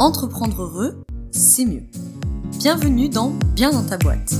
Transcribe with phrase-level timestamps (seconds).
[0.00, 1.84] Entreprendre heureux, c'est mieux.
[2.58, 4.32] Bienvenue dans Bien dans ta boîte.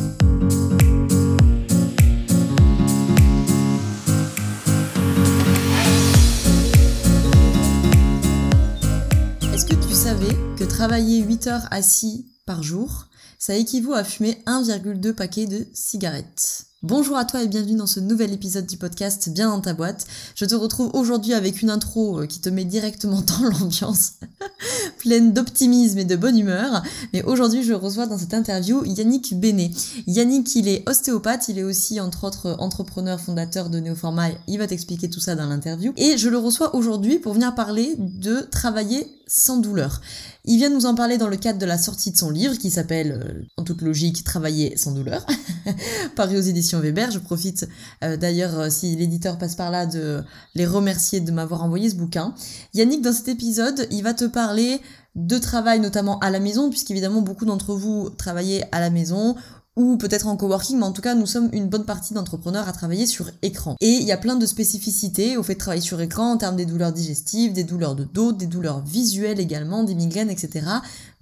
[9.52, 13.06] Est-ce que tu savais que travailler 8 heures assis par jour,
[13.38, 16.73] ça équivaut à fumer 1,2 paquet de cigarettes?
[16.86, 20.06] Bonjour à toi et bienvenue dans ce nouvel épisode du podcast Bien dans ta boîte.
[20.34, 24.16] Je te retrouve aujourd'hui avec une intro euh, qui te met directement dans l'ambiance,
[24.98, 26.82] pleine d'optimisme et de bonne humeur.
[27.14, 29.70] Mais aujourd'hui, je reçois dans cette interview Yannick Bénet.
[30.06, 34.28] Yannick, il est ostéopathe, il est aussi entre autres entrepreneur fondateur de Neoforma.
[34.46, 35.94] Il va t'expliquer tout ça dans l'interview.
[35.96, 40.02] Et je le reçois aujourd'hui pour venir parler de travailler sans douleur.
[40.46, 42.70] Il vient nous en parler dans le cadre de la sortie de son livre qui
[42.70, 45.24] s'appelle, euh, en toute logique, Travailler sans douleur,
[46.16, 47.10] paru aux éditions Weber.
[47.10, 47.66] Je profite
[48.02, 50.22] euh, d'ailleurs, euh, si l'éditeur passe par là, de
[50.54, 52.34] les remercier de m'avoir envoyé ce bouquin.
[52.74, 54.82] Yannick, dans cet épisode, il va te parler
[55.14, 59.36] de travail notamment à la maison, puisqu'évidemment beaucoup d'entre vous travaillez à la maison
[59.76, 62.72] ou peut-être en coworking, mais en tout cas, nous sommes une bonne partie d'entrepreneurs à
[62.72, 63.76] travailler sur écran.
[63.80, 66.56] Et il y a plein de spécificités au fait de travailler sur écran en termes
[66.56, 70.66] des douleurs digestives, des douleurs de dos, des douleurs visuelles également, des migraines, etc.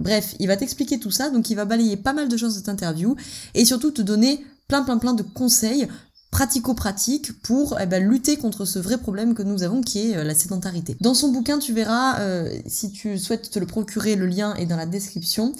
[0.00, 2.58] Bref, il va t'expliquer tout ça, donc il va balayer pas mal de choses de
[2.58, 3.16] cette interview
[3.54, 5.88] et surtout te donner plein plein plein de conseils
[6.32, 10.24] pratico-pratiques pour eh ben, lutter contre ce vrai problème que nous avons qui est euh,
[10.24, 10.96] la sédentarité.
[11.00, 14.64] Dans son bouquin, tu verras, euh, si tu souhaites te le procurer, le lien est
[14.64, 15.52] dans la description.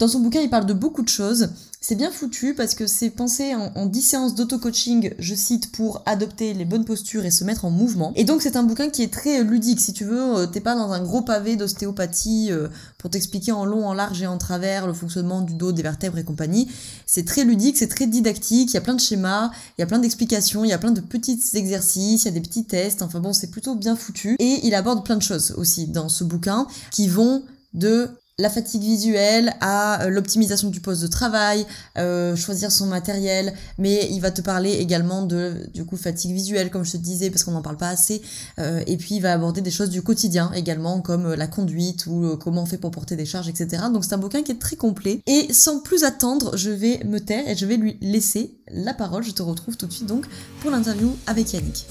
[0.00, 1.50] Dans son bouquin, il parle de beaucoup de choses.
[1.82, 6.02] C'est bien foutu parce que c'est pensé en, en 10 séances d'auto-coaching, je cite, pour
[6.06, 8.14] adopter les bonnes postures et se mettre en mouvement.
[8.16, 9.78] Et donc c'est un bouquin qui est très ludique.
[9.78, 13.66] Si tu veux, euh, t'es pas dans un gros pavé d'ostéopathie euh, pour t'expliquer en
[13.66, 16.66] long, en large et en travers le fonctionnement du dos, des vertèbres et compagnie.
[17.04, 19.86] C'est très ludique, c'est très didactique, il y a plein de schémas, il y a
[19.86, 23.02] plein d'explications, il y a plein de petits exercices, il y a des petits tests,
[23.02, 24.36] enfin bon, c'est plutôt bien foutu.
[24.38, 27.42] Et il aborde plein de choses aussi dans ce bouquin qui vont
[27.74, 28.08] de
[28.40, 31.66] la fatigue visuelle, à euh, l'optimisation du poste de travail,
[31.98, 36.70] euh, choisir son matériel, mais il va te parler également de du coup fatigue visuelle
[36.70, 38.22] comme je te disais parce qu'on n'en parle pas assez,
[38.58, 42.36] euh, et puis il va aborder des choses du quotidien également comme la conduite ou
[42.38, 43.84] comment on fait pour porter des charges, etc.
[43.92, 45.20] Donc c'est un bouquin qui est très complet.
[45.26, 49.22] Et sans plus attendre, je vais me taire et je vais lui laisser la parole.
[49.22, 50.26] Je te retrouve tout de suite donc
[50.60, 51.86] pour l'interview avec Yannick.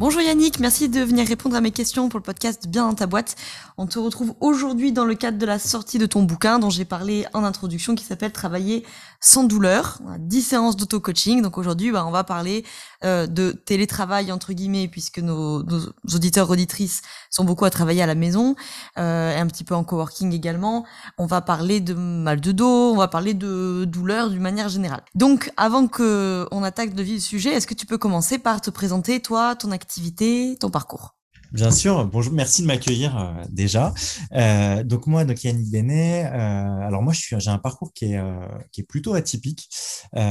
[0.00, 3.06] Bonjour Yannick, merci de venir répondre à mes questions pour le podcast Bien dans ta
[3.06, 3.36] boîte.
[3.76, 6.86] On te retrouve aujourd'hui dans le cadre de la sortie de ton bouquin dont j'ai
[6.86, 8.86] parlé en introduction qui s'appelle Travailler
[9.20, 9.98] sans douleur.
[10.04, 11.42] On a 10 séances d'auto-coaching.
[11.42, 12.64] Donc aujourd'hui, bah, on va parler
[13.04, 15.80] euh, de télétravail entre guillemets puisque nos, nos,
[16.14, 18.56] auditeurs auditrices sont beaucoup à travailler à la maison
[18.98, 20.86] euh, et un petit peu en coworking également.
[21.18, 25.02] On va parler de mal de dos, on va parler de douleur d'une manière générale.
[25.14, 28.60] Donc avant que on attaque de vif le sujet, est-ce que tu peux commencer par
[28.60, 31.19] te présenter toi, ton activité, ton parcours?
[31.52, 32.06] Bien sûr.
[32.06, 33.92] Bonjour, merci de m'accueillir euh, déjà.
[34.34, 36.26] Euh, donc moi, donc Yannick Benet.
[36.26, 39.68] Euh, alors moi, je suis, j'ai un parcours qui est euh, qui est plutôt atypique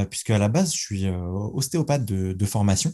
[0.09, 2.91] puisque à la base, je suis ostéopathe de formation.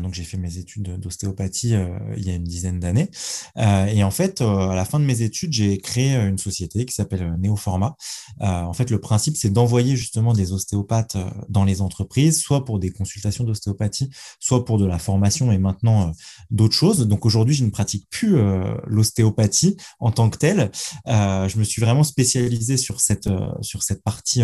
[0.00, 1.74] Donc j'ai fait mes études d'ostéopathie
[2.16, 3.10] il y a une dizaine d'années.
[3.56, 7.36] et en fait, à la fin de mes études, j'ai créé une société qui s'appelle
[7.40, 7.96] Neoforma.
[8.40, 11.16] en fait, le principe, c'est d'envoyer justement des ostéopathes
[11.48, 16.12] dans les entreprises, soit pour des consultations d'ostéopathie, soit pour de la formation et maintenant
[16.50, 17.06] d'autres choses.
[17.06, 20.70] Donc aujourd'hui je ne pratique plus euh, l'ostéopathie en tant que telle.
[21.08, 24.42] Euh, je me suis vraiment spécialisé sur cette, euh, sur cette partie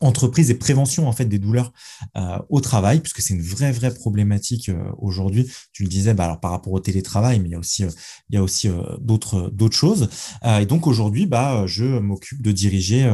[0.00, 1.72] entreprise et prévention en fait des douleurs
[2.16, 5.50] euh, au travail puisque c'est une vraie vraie problématique euh, aujourd'hui.
[5.72, 7.90] Tu le disais bah, alors par rapport au télétravail mais il y a aussi euh,
[8.30, 8.68] il y a aussi
[9.00, 10.08] d'autres d'autres choses.
[10.44, 13.04] Et donc aujourd'hui bah je m'occupe de diriger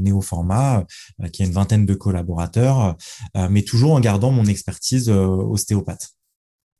[0.00, 0.84] Néoforma
[1.32, 2.96] qui a une vingtaine de collaborateurs
[3.50, 6.12] mais toujours en gardant mon expertise ostéopathe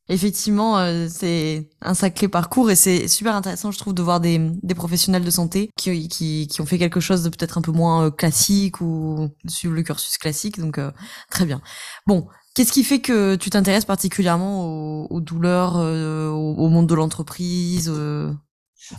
[0.09, 4.39] Effectivement, euh, c'est un sacré parcours et c'est super intéressant, je trouve, de voir des,
[4.63, 7.71] des professionnels de santé qui, qui, qui ont fait quelque chose de peut-être un peu
[7.71, 10.59] moins euh, classique ou suivre le cursus classique.
[10.59, 10.91] Donc, euh,
[11.31, 11.63] très bien.
[12.07, 16.95] Bon, qu'est-ce qui fait que tu t'intéresses particulièrement aux, aux douleurs, au, au, monde de
[16.95, 17.91] l'entreprise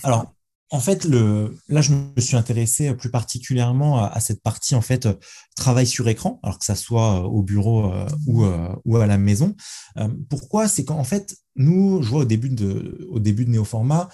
[0.03, 0.33] Alors,
[0.73, 5.07] en fait, le, là, je me suis intéressé plus particulièrement à, cette partie en fait
[5.55, 9.55] travail sur écran, alors que ça soit au bureau euh, ou, euh, à la maison.
[9.97, 10.67] Euh, pourquoi?
[10.67, 14.09] C'est qu'en fait, nous, je vois au début de, au début de Néoformat,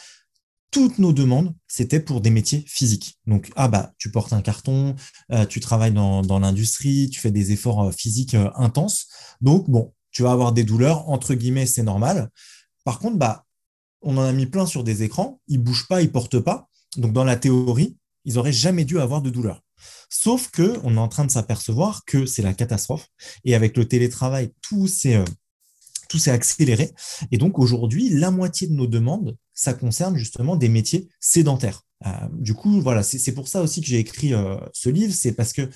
[0.70, 3.18] toutes nos demandes, c'était pour des métiers physiques.
[3.26, 4.98] Donc, ah bah, tu portes un carton,
[5.48, 9.08] tu travailles dans, dans l'industrie, tu fais des efforts physiques intenses.
[9.40, 12.30] Donc, bon, tu vas avoir des douleurs, entre guillemets, c'est normal.
[12.84, 13.46] Par contre, bah,
[14.02, 16.68] on en a mis plein sur des écrans, ils bougent pas, ils portent pas.
[16.98, 19.64] Donc dans la théorie, ils auraient jamais dû avoir de douleur.
[20.10, 23.08] Sauf que on est en train de s'apercevoir que c'est la catastrophe.
[23.46, 26.92] Et avec le télétravail, tout s'est euh, accéléré.
[27.32, 31.84] Et donc aujourd'hui, la moitié de nos demandes, ça concerne justement des métiers sédentaires.
[32.34, 34.32] du coup, voilà, c'est pour ça aussi que j'ai écrit
[34.74, 35.70] ce livre, c'est parce que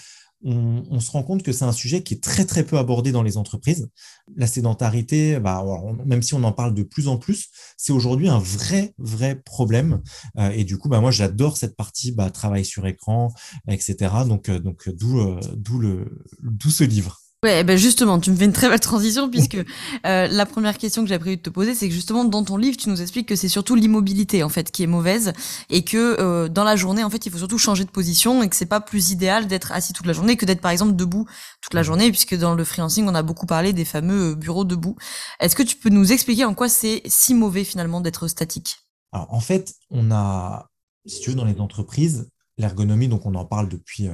[0.44, 3.24] on, se rend compte que c'est un sujet qui est très très peu abordé dans
[3.24, 3.90] les entreprises.
[4.36, 5.64] La sédentarité, bah,
[6.06, 10.02] même si on en parle de plus en plus, c'est aujourd'hui un vrai vrai problème.
[10.38, 13.34] Euh, et du coup, bah, moi j'adore cette partie bah, travail sur écran,
[13.68, 14.14] etc.
[14.28, 17.23] Donc euh, donc d'où euh, d'où le d'où ce livre.
[17.44, 19.58] Ouais, eh ben justement, tu me fais une très belle transition puisque
[20.06, 22.56] euh, la première question que j'ai prévu de te poser, c'est que justement dans ton
[22.56, 25.34] livre, tu nous expliques que c'est surtout l'immobilité en fait qui est mauvaise
[25.70, 28.48] et que euh, dans la journée, en fait, il faut surtout changer de position et
[28.48, 31.26] que c'est pas plus idéal d'être assis toute la journée que d'être par exemple debout
[31.60, 34.64] toute la journée, puisque dans le freelancing, on a beaucoup parlé des fameux euh, bureaux
[34.64, 34.96] debout.
[35.42, 38.78] Est-ce que tu peux nous expliquer en quoi c'est si mauvais finalement d'être statique?
[39.12, 40.70] Alors en fait, on a,
[41.06, 44.08] si tu veux, dans les entreprises, l'ergonomie, donc on en parle depuis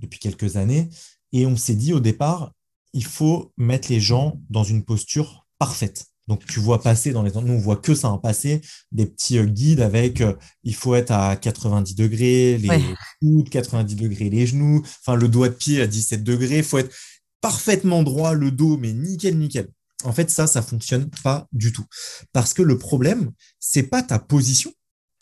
[0.00, 0.90] depuis quelques années.
[1.32, 2.52] Et on s'est dit au départ,
[2.92, 6.06] il faut mettre les gens dans une posture parfaite.
[6.28, 7.32] Donc, tu vois passer dans les.
[7.32, 8.60] Nous, on voit que ça, hein, passer
[8.92, 12.68] des petits euh, guides avec euh, il faut être à 90 degrés, les
[13.20, 16.58] coudes, 90 degrés, les genoux, enfin, le doigt de pied à 17 degrés.
[16.58, 16.94] Il faut être
[17.40, 19.68] parfaitement droit, le dos, mais nickel, nickel.
[20.04, 21.84] En fait, ça, ça fonctionne pas du tout.
[22.32, 24.72] Parce que le problème, c'est pas ta position,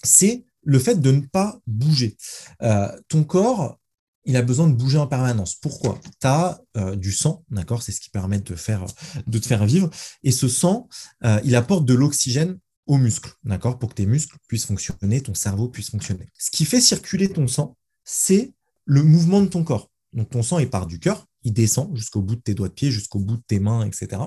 [0.02, 2.16] c'est le fait de ne pas bouger.
[2.62, 3.79] Euh, ton corps,
[4.24, 5.54] il a besoin de bouger en permanence.
[5.54, 5.98] Pourquoi?
[6.20, 7.82] Tu as euh, du sang, d'accord?
[7.82, 8.84] C'est ce qui permet de, faire,
[9.26, 9.90] de te faire vivre.
[10.22, 10.88] Et ce sang,
[11.24, 13.78] euh, il apporte de l'oxygène aux muscles, d'accord?
[13.78, 16.28] Pour que tes muscles puissent fonctionner, ton cerveau puisse fonctionner.
[16.38, 18.52] Ce qui fait circuler ton sang, c'est
[18.84, 19.90] le mouvement de ton corps.
[20.12, 22.74] Donc ton sang, il part du cœur, il descend jusqu'au bout de tes doigts de
[22.74, 24.22] pied, jusqu'au bout de tes mains, etc.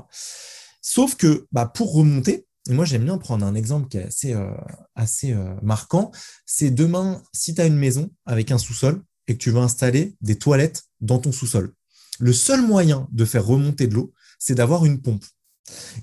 [0.81, 4.33] Sauf que bah, pour remonter, et moi j'aime bien prendre un exemple qui est assez,
[4.33, 4.55] euh,
[4.95, 6.11] assez marquant,
[6.45, 10.15] c'est demain, si tu as une maison avec un sous-sol, et que tu veux installer
[10.21, 11.73] des toilettes dans ton sous-sol.
[12.19, 15.23] Le seul moyen de faire remonter de l'eau, c'est d'avoir une pompe.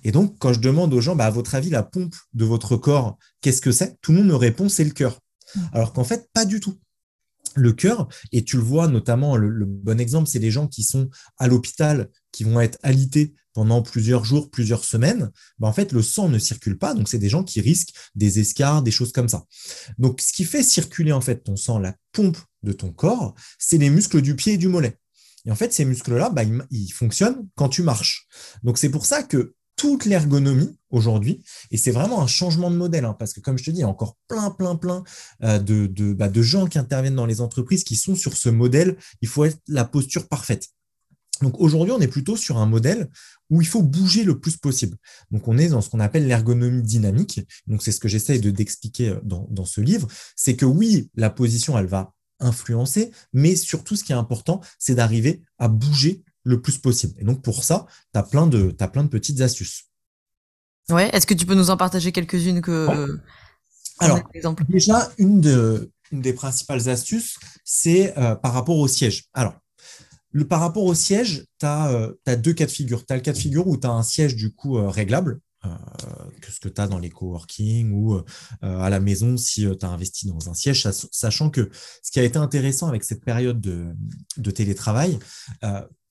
[0.04, 2.76] Et donc, quand je demande aux gens, bah, à votre avis, la pompe de votre
[2.76, 4.00] corps, qu'est-ce que c'est?
[4.00, 5.18] Tout le monde me répond, c'est le cœur.
[5.54, 5.60] Mmh.
[5.72, 6.78] Alors qu'en fait, pas du tout.
[7.56, 11.10] Le cœur, et tu le vois notamment, le, bon exemple, c'est les gens qui sont
[11.36, 16.02] à l'hôpital, qui vont être alités pendant plusieurs jours, plusieurs semaines, bah, en fait, le
[16.02, 16.94] sang ne circule pas.
[16.94, 19.44] Donc, c'est des gens qui risquent des escarres, des choses comme ça.
[19.98, 23.78] Donc, ce qui fait circuler en fait ton sang, la pompe de ton corps, c'est
[23.78, 24.98] les muscles du pied et du mollet.
[25.46, 28.26] Et en fait, ces muscles-là, bah, ils, fonctionnent quand tu marches.
[28.62, 33.06] Donc, c'est pour ça que toute l'ergonomie aujourd'hui, et c'est vraiment un changement de modèle,
[33.06, 35.02] hein, parce que comme je te dis, il y a encore plein, plein, plein
[35.42, 38.50] euh, de, de, bah, de gens qui interviennent dans les entreprises qui sont sur ce
[38.50, 40.68] modèle, il faut être la posture parfaite.
[41.42, 43.08] Donc aujourd'hui, on est plutôt sur un modèle
[43.48, 44.96] où il faut bouger le plus possible.
[45.30, 47.40] Donc on est dans ce qu'on appelle l'ergonomie dynamique.
[47.66, 50.06] Donc c'est ce que j'essaye de d'expliquer euh, dans, dans ce livre,
[50.36, 54.94] c'est que oui, la position, elle va influencer, mais surtout ce qui est important, c'est
[54.94, 57.14] d'arriver à bouger le plus possible.
[57.18, 59.84] Et donc pour ça, tu as, plein de, as plein de petites astuces.
[60.88, 63.20] Ouais, est-ce que tu peux nous en partager quelques-unes que...
[64.02, 64.18] Alors,
[64.68, 69.24] déjà, une, de, une des principales astuces, c'est euh, par rapport au siège.
[69.34, 69.54] Alors,
[70.32, 73.04] le, par rapport au siège, tu as, euh, deux cas de figure.
[73.04, 75.40] Tu as le cas de figure où tu as un siège du coup euh, réglable,
[75.64, 75.68] euh,
[76.40, 78.20] que ce que tu as dans les coworking ou
[78.62, 81.70] à la maison si tu as investi dans un siège, sachant que
[82.02, 83.88] ce qui a été intéressant avec cette période de,
[84.38, 85.18] de télétravail,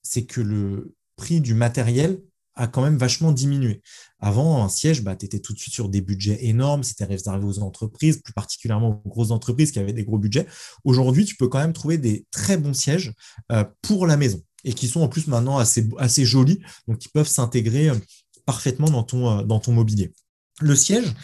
[0.02, 2.20] c'est que le prix du matériel
[2.66, 3.82] quand même vachement diminué.
[4.18, 7.44] Avant, un siège, bah, tu étais tout de suite sur des budgets énormes, c'était réservé
[7.44, 10.46] aux entreprises, plus particulièrement aux grosses entreprises qui avaient des gros budgets.
[10.84, 13.12] Aujourd'hui, tu peux quand même trouver des très bons sièges
[13.52, 17.28] euh, pour la maison et qui sont en plus maintenant assez, jolis, donc qui peuvent
[17.28, 17.96] s'intégrer euh,
[18.44, 20.12] parfaitement euh, dans ton mobilier.
[20.60, 21.14] Le siège,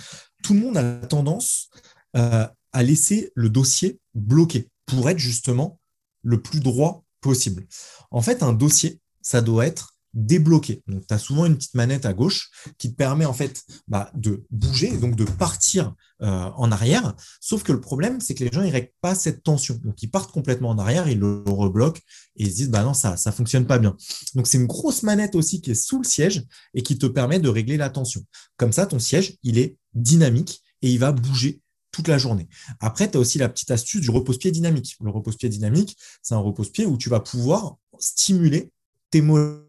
[0.43, 1.69] tout le monde a tendance
[2.15, 5.79] à laisser le dossier bloqué pour être justement
[6.23, 7.67] le plus droit possible.
[8.11, 10.83] En fait, un dossier, ça doit être débloquer.
[10.89, 14.11] Donc, tu as souvent une petite manette à gauche qui te permet en fait bah,
[14.15, 17.15] de bouger, donc de partir euh, en arrière.
[17.41, 19.79] Sauf que le problème, c'est que les gens ils règlent pas cette tension.
[19.85, 22.01] Donc, ils partent complètement en arrière, ils le rebloquent
[22.37, 23.95] et ils se disent bah non, ça ça fonctionne pas bien.
[24.35, 27.39] Donc, c'est une grosse manette aussi qui est sous le siège et qui te permet
[27.39, 28.25] de régler la tension.
[28.57, 32.49] Comme ça, ton siège, il est dynamique et il va bouger toute la journée.
[32.81, 34.97] Après, tu as aussi la petite astuce du repose-pied dynamique.
[35.01, 38.71] Le repose-pied dynamique, c'est un repose-pied où tu vas pouvoir stimuler
[39.11, 39.66] tes mollets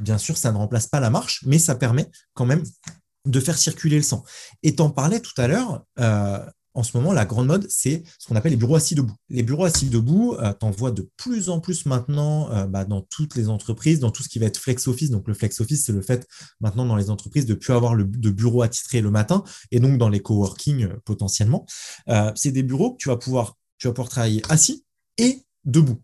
[0.00, 2.62] Bien sûr, ça ne remplace pas la marche, mais ça permet quand même
[3.26, 4.24] de faire circuler le sang.
[4.62, 8.26] Et t'en parlais tout à l'heure, euh, en ce moment, la grande mode, c'est ce
[8.26, 9.14] qu'on appelle les bureaux assis debout.
[9.28, 13.00] Les bureaux assis debout, euh, t'en vois de plus en plus maintenant euh, bah, dans
[13.00, 15.10] toutes les entreprises, dans tout ce qui va être flex office.
[15.10, 16.26] Donc le flex office, c'est le fait
[16.60, 20.08] maintenant dans les entreprises de plus avoir de bureaux attitrés le matin, et donc dans
[20.08, 21.64] les coworking potentiellement.
[22.34, 24.84] c'est des bureaux que tu vas pouvoir, tu vas pouvoir travailler assis
[25.16, 26.00] et debout.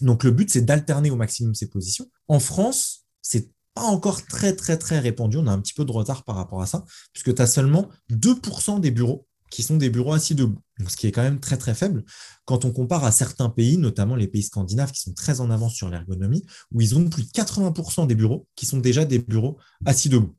[0.00, 2.06] Donc le but, c'est d'alterner au maximum ces positions.
[2.28, 5.36] En France, c'est pas encore très, très, très répandu.
[5.36, 7.88] On a un petit peu de retard par rapport à ça, puisque tu as seulement
[8.10, 11.56] 2% des bureaux qui sont des bureaux assis debout, ce qui est quand même très
[11.56, 12.04] très faible
[12.44, 15.74] quand on compare à certains pays, notamment les pays scandinaves qui sont très en avance
[15.74, 19.58] sur l'ergonomie, où ils ont plus de 80% des bureaux qui sont déjà des bureaux
[19.84, 20.34] assis debout.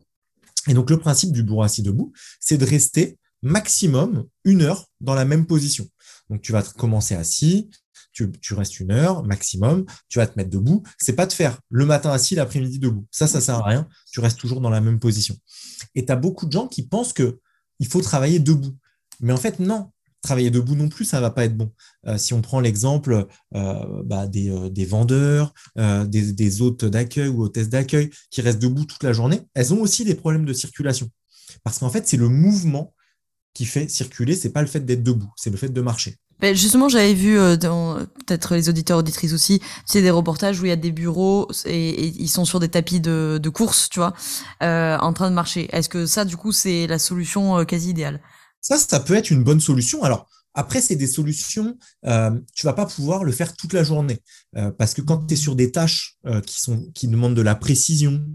[0.67, 5.15] Et donc le principe du bureau assis debout, c'est de rester maximum une heure dans
[5.15, 5.87] la même position.
[6.29, 7.69] Donc tu vas commencer assis,
[8.13, 10.83] tu, restes une heure maximum, tu vas te mettre debout.
[10.97, 13.07] C'est pas de faire le matin assis, l'après-midi debout.
[13.11, 13.87] Ça, ça sert à rien.
[14.11, 15.35] Tu restes toujours dans la même position.
[15.95, 17.39] Et tu as beaucoup de gens qui pensent que
[17.79, 18.75] il faut travailler debout.
[19.21, 19.91] Mais en fait, non.
[20.21, 21.71] Travailler debout non plus, ça va pas être bon.
[22.05, 27.41] Euh, si on prend l'exemple euh, bah, euh, des, vendeurs, des, des, hôtes d'accueil ou
[27.41, 31.09] hôtesses d'accueil qui restent debout toute la journée, elles ont aussi des problèmes de circulation.
[31.63, 32.93] Parce qu'en fait, c'est le mouvement
[33.53, 36.17] qui fait circuler, c'est pas le fait d'être debout, c'est le fait de marcher.
[36.39, 40.65] Ben justement, j'avais vu dans peut-être les auditeurs auditrices aussi, tu sais, des reportages où
[40.65, 43.99] il y a des bureaux et, ils sont sur des tapis de, de course, tu
[43.99, 44.13] vois,
[44.59, 45.69] en train de marcher.
[45.71, 48.21] Est-ce que ça, du coup, c'est la solution quasi idéale?
[48.59, 50.01] Ça, ça peut être une bonne solution.
[50.01, 54.19] Alors, après, c'est des solutions, euh, tu vas pas pouvoir le faire toute la journée.
[54.57, 57.41] Euh, parce que quand tu es sur des tâches euh, qui, sont, qui demandent de
[57.41, 58.25] la précision,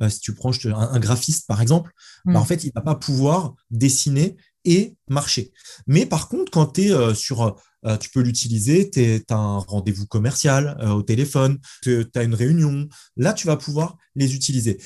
[0.00, 1.92] euh, si tu prends un, graphiste par exemple,
[2.24, 4.36] bah, en fait, il va pas pouvoir dessiner
[4.66, 5.52] et marcher.
[5.86, 7.56] Mais par contre, quand tu es sur,
[8.00, 13.32] tu peux l'utiliser, tu as un rendez-vous commercial au téléphone, tu as une réunion, là,
[13.32, 14.78] tu vas pouvoir les utiliser.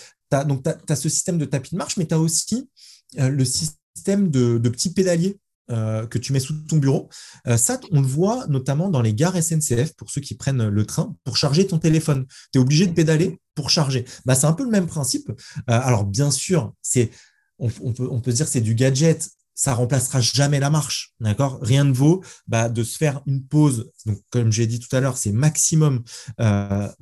[0.47, 2.69] Donc, tu as, ce système de tapis de marche, mais tu as aussi
[3.17, 5.39] le système de, petits pédaliers
[5.71, 7.09] euh, que tu mets sous ton bureau.
[7.47, 10.85] Euh, ça, on le voit notamment dans les gares SNCF, pour ceux qui prennent le
[10.85, 12.27] train, pour charger ton téléphone.
[12.53, 14.05] Tu es obligé de pédaler pour charger.
[14.25, 15.31] Bah, c'est un peu le même principe.
[15.31, 15.35] Euh,
[15.67, 17.11] alors, bien sûr, c'est,
[17.59, 19.29] on, peut, on peut dire que c'est du gadget.
[19.55, 21.59] Ça remplacera jamais la marche, d'accord?
[21.61, 23.91] Rien ne vaut bah, de se faire une pause.
[24.07, 26.03] Donc, comme j'ai dit tout à l'heure, c'est maximum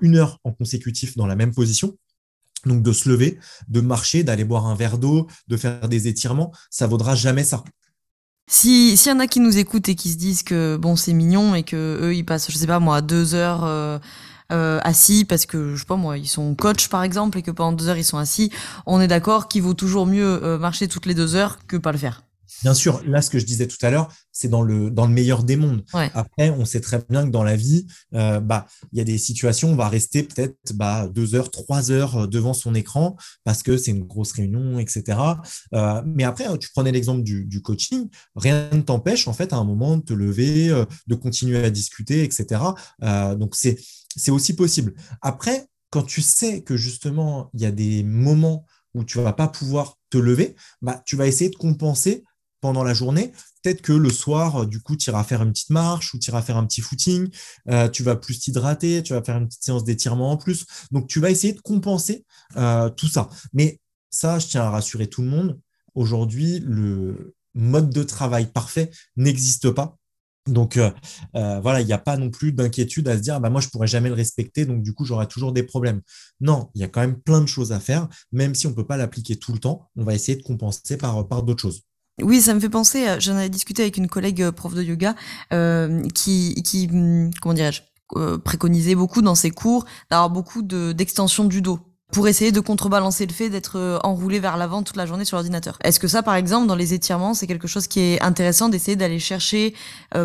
[0.00, 1.96] une heure en consécutif dans la même position.
[2.66, 3.38] Donc de se lever,
[3.68, 7.62] de marcher, d'aller boire un verre d'eau, de faire des étirements, ça vaudra jamais ça.
[8.50, 11.12] Si s'il y en a qui nous écoutent et qui se disent que bon c'est
[11.12, 13.98] mignon et que eux ils passent je sais pas moi deux heures euh,
[14.52, 17.50] euh, assis parce que je sais pas moi ils sont coach par exemple et que
[17.50, 18.50] pendant deux heures ils sont assis,
[18.86, 21.92] on est d'accord qu'il vaut toujours mieux euh, marcher toutes les deux heures que pas
[21.92, 22.22] le faire.
[22.62, 25.12] Bien sûr, là, ce que je disais tout à l'heure, c'est dans le, dans le
[25.12, 25.84] meilleur des mondes.
[25.92, 29.18] Après, on sait très bien que dans la vie, euh, bah, il y a des
[29.18, 33.16] situations où on va rester peut-être bah, deux heures, trois heures euh, devant son écran
[33.44, 35.18] parce que c'est une grosse réunion, etc.
[35.74, 39.56] Euh, mais après, tu prenais l'exemple du, du, coaching, rien ne t'empêche en fait à
[39.56, 40.68] un moment de te lever,
[41.06, 42.60] de continuer à discuter, etc.
[43.36, 43.76] donc, c'est,
[44.16, 44.94] c'est aussi possible.
[45.22, 49.48] Après, quand tu sais que justement, il y a des moments où tu vas pas
[49.48, 52.24] pouvoir te lever, bah, tu vas essayer de compenser
[52.60, 53.32] pendant la journée.
[53.62, 56.30] Peut-être que le soir, euh, du coup, tu iras faire une petite marche ou tu
[56.30, 57.28] iras faire un petit footing,
[57.68, 60.64] euh, tu vas plus t'hydrater, tu vas faire une petite séance d'étirement en plus.
[60.90, 62.24] Donc, tu vas essayer de compenser
[62.56, 63.28] euh, tout ça.
[63.52, 65.58] Mais ça, je tiens à rassurer tout le monde.
[65.94, 69.96] Aujourd'hui, le mode de travail parfait n'existe pas.
[70.46, 70.78] Donc
[71.34, 73.86] voilà, il n'y a pas non plus d'inquiétude à se dire bah moi je pourrais
[73.86, 76.00] jamais le respecter, donc du coup j'aurai toujours des problèmes.
[76.40, 78.74] Non, il y a quand même plein de choses à faire, même si on ne
[78.74, 81.82] peut pas l'appliquer tout le temps, on va essayer de compenser par, par d'autres choses.
[82.22, 85.14] Oui, ça me fait penser, j'en avais discuté avec une collègue euh, prof de yoga
[85.52, 87.82] euh, qui, qui, hum, comment dirais-je,
[88.16, 91.78] euh, préconisait beaucoup dans ses cours d'avoir beaucoup d'extension du dos
[92.10, 95.36] pour essayer de contrebalancer le fait d'être euh, enroulé vers l'avant toute la journée sur
[95.36, 95.78] l'ordinateur.
[95.84, 98.96] Est-ce que ça, par exemple, dans les étirements, c'est quelque chose qui est intéressant d'essayer
[98.96, 99.74] d'aller chercher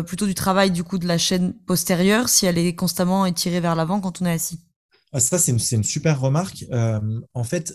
[0.06, 3.76] plutôt du travail du coup de la chaîne postérieure si elle est constamment étirée vers
[3.76, 4.60] l'avant quand on est assis?
[5.12, 6.64] Ah, Ça, c'est une, une, super remarque.
[7.34, 7.74] en fait,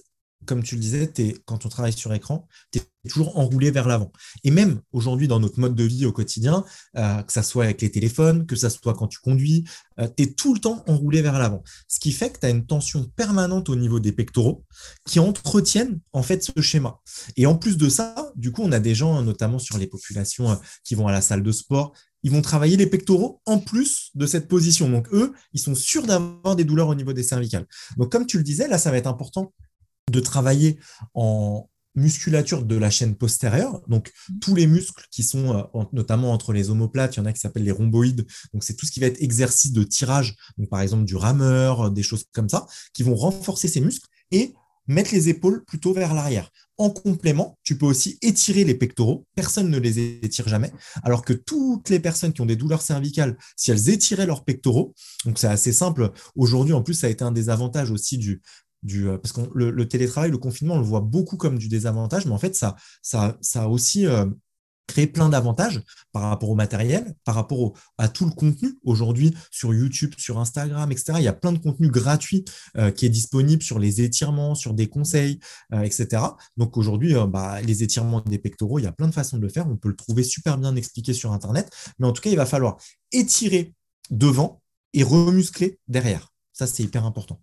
[0.50, 1.14] comme tu le disais,
[1.46, 4.12] quand on travaille sur écran, tu es toujours enroulé vers l'avant.
[4.44, 6.66] Et même aujourd'hui, dans notre mode de vie au quotidien,
[6.98, 9.64] euh, que ça soit avec les téléphones, que ça soit quand tu conduis,
[10.00, 11.64] euh, tu es tout le temps enroulé vers l'avant.
[11.88, 14.66] Ce qui fait que tu as une tension permanente au niveau des pectoraux
[15.06, 17.00] qui entretiennent en fait ce schéma.
[17.38, 20.50] Et en plus de ça, du coup, on a des gens, notamment sur les populations
[20.50, 24.10] euh, qui vont à la salle de sport, ils vont travailler les pectoraux en plus
[24.16, 24.90] de cette position.
[24.90, 27.68] Donc eux, ils sont sûrs d'avoir des douleurs au niveau des cervicales.
[27.98, 29.54] Donc comme tu le disais, là, ça va être important
[30.10, 30.80] de travailler
[31.14, 34.40] en musculature de la chaîne postérieure, donc mmh.
[34.40, 37.40] tous les muscles qui sont euh, notamment entre les omoplates, il y en a qui
[37.40, 40.82] s'appellent les rhomboïdes, donc c'est tout ce qui va être exercice de tirage, donc par
[40.82, 44.54] exemple du rameur, euh, des choses comme ça, qui vont renforcer ces muscles et
[44.88, 46.50] mettre les épaules plutôt vers l'arrière.
[46.78, 49.28] En complément, tu peux aussi étirer les pectoraux.
[49.36, 50.72] Personne ne les étire jamais.
[51.04, 54.96] Alors que toutes les personnes qui ont des douleurs cervicales, si elles étiraient leurs pectoraux,
[55.26, 56.12] donc c'est assez simple.
[56.36, 58.42] Aujourd'hui, en plus, ça a été un des avantages aussi du,
[58.84, 62.26] du, euh, parce que le, télétravail, le confinement, on le voit beaucoup comme du désavantage,
[62.26, 64.26] mais en fait, ça, ça, ça a aussi euh,
[64.90, 65.82] créer plein d'avantages
[66.12, 68.80] par rapport au matériel, par rapport à tout le contenu.
[68.84, 72.44] Aujourd'hui, sur YouTube, sur Instagram, etc., il y a plein de contenu gratuit
[72.78, 75.40] euh, qui est disponible sur les étirements, sur des conseils,
[75.74, 76.24] euh, etc.
[76.58, 79.44] Donc aujourd'hui, euh, bah, les étirements des pectoraux, il y a plein de façons de
[79.44, 79.68] le faire.
[79.70, 81.70] On peut le trouver super bien expliqué sur Internet.
[82.00, 82.78] Mais en tout cas, il va falloir
[83.12, 83.76] étirer
[84.10, 84.62] devant
[84.94, 86.34] et remuscler derrière.
[86.52, 87.40] Ça, c'est hyper important.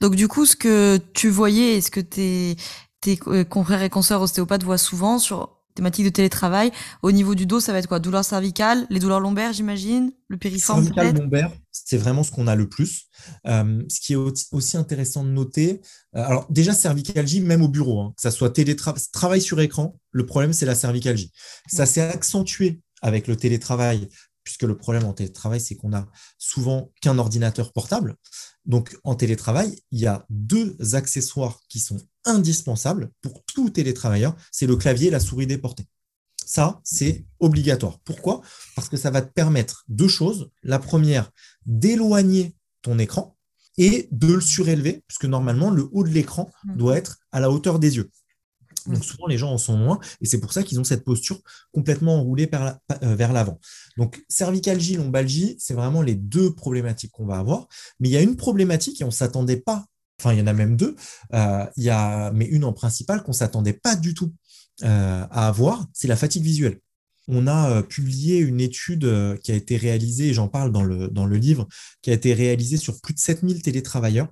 [0.00, 2.56] Donc du coup, ce que tu voyais et ce que tes,
[3.00, 6.72] tes confrères et consoeurs ostéopathes voient souvent sur thématique de télétravail.
[7.02, 8.00] Au niveau du dos, ça va être quoi?
[8.00, 10.10] Douleurs cervicales, les douleurs lombaires, j'imagine?
[10.26, 13.04] Le périforme Cervical, lombaire, c'est vraiment ce qu'on a le plus.
[13.46, 15.80] Euh, ce qui est aussi intéressant de noter,
[16.16, 19.96] euh, alors déjà cervicalgie, même au bureau, hein, que ça soit télétravail, travail sur écran,
[20.10, 21.30] le problème c'est la cervicalgie.
[21.68, 24.08] Ça s'est accentué avec le télétravail
[24.48, 28.16] puisque le problème en télétravail, c'est qu'on a souvent qu'un ordinateur portable.
[28.64, 34.66] Donc, en télétravail, il y a deux accessoires qui sont indispensables pour tout télétravailleur, c'est
[34.66, 35.86] le clavier et la souris déportée.
[36.46, 37.98] Ça, c'est obligatoire.
[38.06, 38.40] Pourquoi?
[38.74, 40.50] Parce que ça va te permettre deux choses.
[40.62, 41.30] La première,
[41.66, 43.36] d'éloigner ton écran
[43.76, 46.76] et de le surélever, puisque normalement, le haut de l'écran mmh.
[46.78, 48.10] doit être à la hauteur des yeux.
[48.88, 51.40] Donc souvent, les gens en sont moins, et c'est pour ça qu'ils ont cette posture
[51.72, 53.60] complètement enroulée euh, vers l'avant.
[53.96, 57.68] Donc cervicalgie, lombalgie, c'est vraiment les deux problématiques qu'on va avoir.
[58.00, 59.84] Mais il y a une problématique, et on ne s'attendait pas,
[60.20, 60.96] enfin il y en a même deux,
[61.34, 64.32] euh, il y a, mais une en principal qu'on ne s'attendait pas du tout
[64.84, 66.80] euh, à avoir, c'est la fatigue visuelle.
[67.30, 69.06] On a publié une étude
[69.42, 71.68] qui a été réalisée, et j'en parle dans le, dans le livre,
[72.00, 74.28] qui a été réalisée sur plus de 7000 télétravailleurs.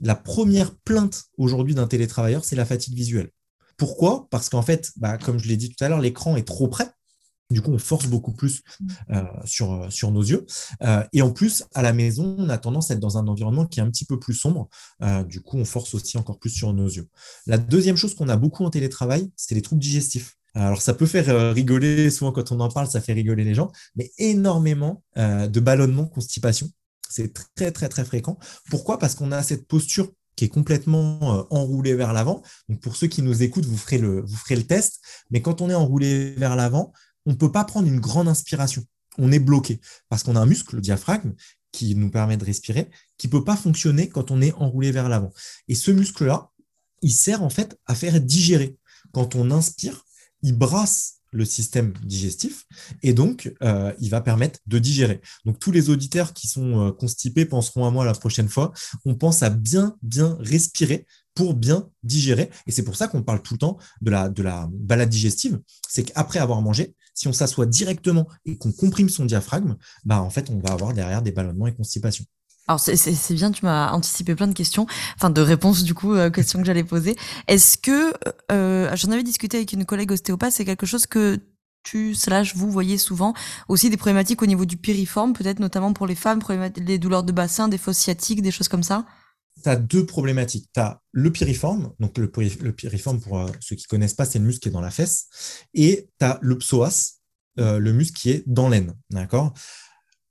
[0.00, 3.30] La première plainte aujourd'hui d'un télétravailleur, c'est la fatigue visuelle.
[3.78, 4.26] Pourquoi?
[4.30, 6.90] Parce qu'en fait, bah, comme je l'ai dit tout à l'heure, l'écran est trop près.
[7.50, 8.88] Du coup, on force beaucoup plus mm.
[9.12, 10.44] euh, sur, euh, sur nos yeux.
[10.82, 13.66] Euh, et en plus, à la maison, on a tendance à être dans un environnement
[13.66, 14.68] qui est un petit peu plus sombre.
[15.26, 17.08] du coup, on force aussi encore plus sur nos yeux.
[17.46, 20.34] La deuxième chose qu'on a beaucoup en télétravail, c'est les troubles digestifs.
[20.54, 23.70] Alors, ça peut faire rigoler, souvent quand on en parle, ça fait rigoler les gens,
[23.94, 26.68] mais énormément de ballonnement, constipation.
[27.08, 28.38] C'est très, très, très fréquent.
[28.70, 28.98] Pourquoi?
[28.98, 32.42] Parce qu'on a cette posture qui est complètement euh, enroulé vers l'avant.
[32.68, 35.00] Donc pour ceux qui nous écoutent, vous ferez le, vous ferez le test.
[35.32, 36.92] Mais quand on est enroulé vers l'avant,
[37.26, 38.84] on ne peut pas prendre une grande inspiration.
[39.18, 41.34] On est bloqué parce qu'on a un muscle, le diaphragme,
[41.72, 45.08] qui nous permet de respirer, qui ne peut pas fonctionner quand on est enroulé vers
[45.08, 45.32] l'avant.
[45.66, 46.52] Et ce muscle-là,
[47.02, 48.76] il sert en fait à faire digérer.
[49.12, 50.04] Quand on inspire,
[50.42, 52.64] il brasse le système digestif
[53.02, 55.20] et donc euh, il va permettre de digérer.
[55.44, 58.72] Donc tous les auditeurs qui sont euh, constipés penseront à moi la prochaine fois.
[59.04, 63.42] On pense à bien bien respirer pour bien digérer et c'est pour ça qu'on parle
[63.42, 65.60] tout le temps de la de la balade digestive.
[65.88, 70.30] C'est qu'après avoir mangé, si on s'assoit directement et qu'on comprime son diaphragme, bah en
[70.30, 72.24] fait on va avoir derrière des ballonnements et constipation.
[72.68, 76.28] Alors c'est bien, tu m'as anticipé plein de questions, enfin de réponses du coup, euh,
[76.30, 77.16] questions que j'allais poser.
[77.48, 78.12] Est-ce que
[78.52, 81.38] euh, j'en avais discuté avec une collègue ostéopathe, c'est quelque chose que
[81.82, 83.32] tu slash vous voyez souvent
[83.68, 86.40] aussi des problématiques au niveau du piriforme, peut-être notamment pour les femmes,
[86.76, 89.06] les douleurs de bassin, des fosses sciatiques, des choses comme ça?
[89.62, 90.68] Tu as deux problématiques.
[90.74, 94.44] Tu as le piriforme, donc le, piriforme, pour euh, ceux qui connaissent pas, c'est le
[94.44, 95.28] muscle qui est dans la fesse,
[95.72, 97.14] et tu as le psoas,
[97.56, 98.92] le muscle qui est dans l'aine.
[99.10, 99.54] D'accord?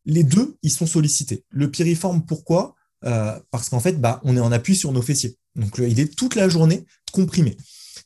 [0.07, 1.43] Les deux, ils sont sollicités.
[1.49, 2.75] Le piriforme, pourquoi?
[3.05, 5.37] Euh, Parce qu'en fait, bah, on est en appui sur nos fessiers.
[5.55, 7.57] Donc, il est toute la journée comprimé.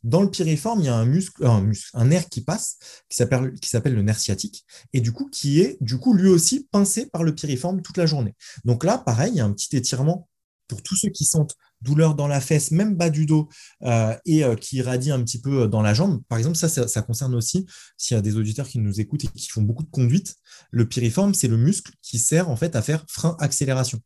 [0.03, 3.17] Dans le piriforme, il y a un muscle, un, muscle, un nerf qui passe, qui
[3.17, 6.67] s'appelle, qui s'appelle le nerf sciatique, et du coup, qui est, du coup, lui aussi
[6.71, 8.33] pincé par le piriforme toute la journée.
[8.65, 10.27] Donc là, pareil, il y a un petit étirement
[10.67, 13.49] pour tous ceux qui sentent douleur dans la fesse, même bas du dos,
[13.83, 16.21] euh, et euh, qui irradie un petit peu euh, dans la jambe.
[16.27, 17.65] Par exemple, ça, ça, concerne aussi,
[17.97, 20.35] s'il y a des auditeurs qui nous écoutent et qui font beaucoup de conduite,
[20.71, 23.99] le piriforme, c'est le muscle qui sert en fait à faire frein-accélération.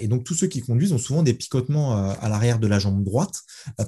[0.00, 3.02] et donc, tous ceux qui conduisent ont souvent des picotements à l'arrière de la jambe
[3.02, 3.40] droite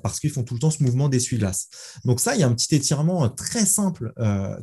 [0.02, 1.68] parce qu'ils font tout le temps ce mouvement d'essuie-glace.
[2.04, 4.12] Donc ça, il y a un petit étirement très simple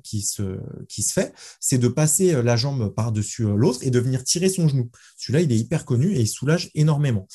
[0.04, 4.24] qui, se, qui se fait, c'est de passer la jambe par-dessus l'autre et de venir
[4.24, 4.90] tirer son genou.
[5.18, 7.28] Celui-là, il est hyper connu et il soulage énormément.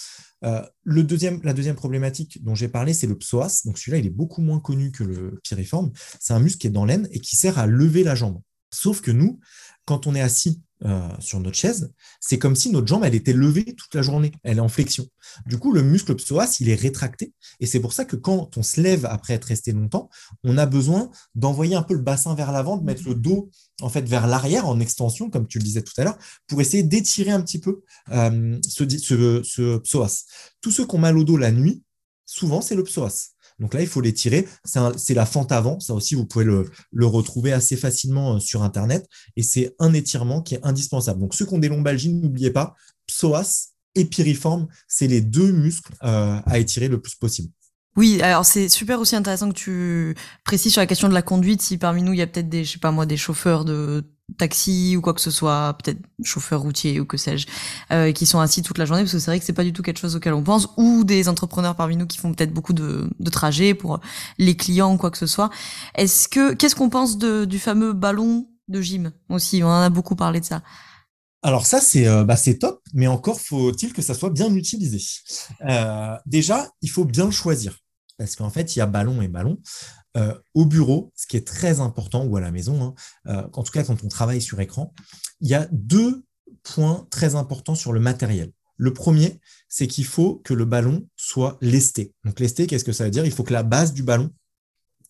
[0.44, 3.62] Euh, deuxième, la deuxième problématique dont j'ai parlé, c'est le psoas.
[3.64, 5.92] Donc celui-là, il est beaucoup moins connu que le piriforme.
[6.20, 8.40] C'est un muscle qui est dans l'aine et qui sert à lever la jambe.
[8.72, 9.40] Sauf que nous,
[9.84, 13.32] quand on est assis euh, sur notre chaise, c'est comme si notre jambe, elle était
[13.32, 15.06] levée toute la journée, elle est en flexion.
[15.46, 18.62] Du coup, le muscle psoas, il est rétracté, et c'est pour ça que quand on
[18.62, 20.08] se lève après être resté longtemps,
[20.44, 23.88] on a besoin d'envoyer un peu le bassin vers l'avant, de mettre le dos en
[23.88, 27.30] fait vers l'arrière en extension, comme tu le disais tout à l'heure, pour essayer d'étirer
[27.30, 30.24] un petit peu euh, ce, ce, ce psoas.
[30.60, 31.82] Tous ceux qui ont mal au dos la nuit,
[32.24, 33.30] souvent c'est le psoas.
[33.58, 34.46] Donc là, il faut les tirer.
[34.64, 35.80] C'est la fente avant.
[35.80, 36.70] Ça aussi, vous pouvez le,
[37.06, 39.08] retrouver assez facilement euh, sur Internet.
[39.36, 41.20] Et c'est un étirement qui est indispensable.
[41.20, 42.74] Donc ceux qui ont des lombalgies, n'oubliez pas,
[43.06, 47.50] psoas et piriforme, c'est les deux muscles euh, à étirer le plus possible.
[47.96, 51.62] Oui, alors c'est super aussi intéressant que tu précises sur la question de la conduite.
[51.62, 54.04] Si parmi nous il y a peut-être des, je sais pas moi, des chauffeurs de
[54.36, 57.46] taxi ou quoi que ce soit, peut-être chauffeurs routiers ou que sais-je,
[57.90, 59.72] euh, qui sont assis toute la journée, parce que c'est vrai que c'est pas du
[59.72, 62.72] tout quelque chose auquel on pense, ou des entrepreneurs parmi nous qui font peut-être beaucoup
[62.74, 64.00] de, de trajets pour
[64.36, 65.50] les clients ou quoi que ce soit.
[65.94, 69.62] Est-ce que qu'est-ce qu'on pense de, du fameux ballon de gym aussi?
[69.62, 70.62] On en a beaucoup parlé de ça.
[71.42, 75.00] Alors ça, c'est euh, bah, top, mais encore faut-il que ça soit bien utilisé.
[75.68, 77.78] Euh, déjà, il faut bien le choisir,
[78.18, 79.58] parce qu'en fait, il y a ballon et ballon.
[80.16, 82.94] Euh, au bureau, ce qui est très important, ou à la maison,
[83.26, 84.92] hein, en tout cas quand on travaille sur écran,
[85.40, 86.24] il y a deux
[86.62, 88.52] points très importants sur le matériel.
[88.76, 92.14] Le premier, c'est qu'il faut que le ballon soit lesté.
[92.24, 93.26] Donc lesté, qu'est-ce que ça veut dire?
[93.26, 94.30] Il faut que la base du ballon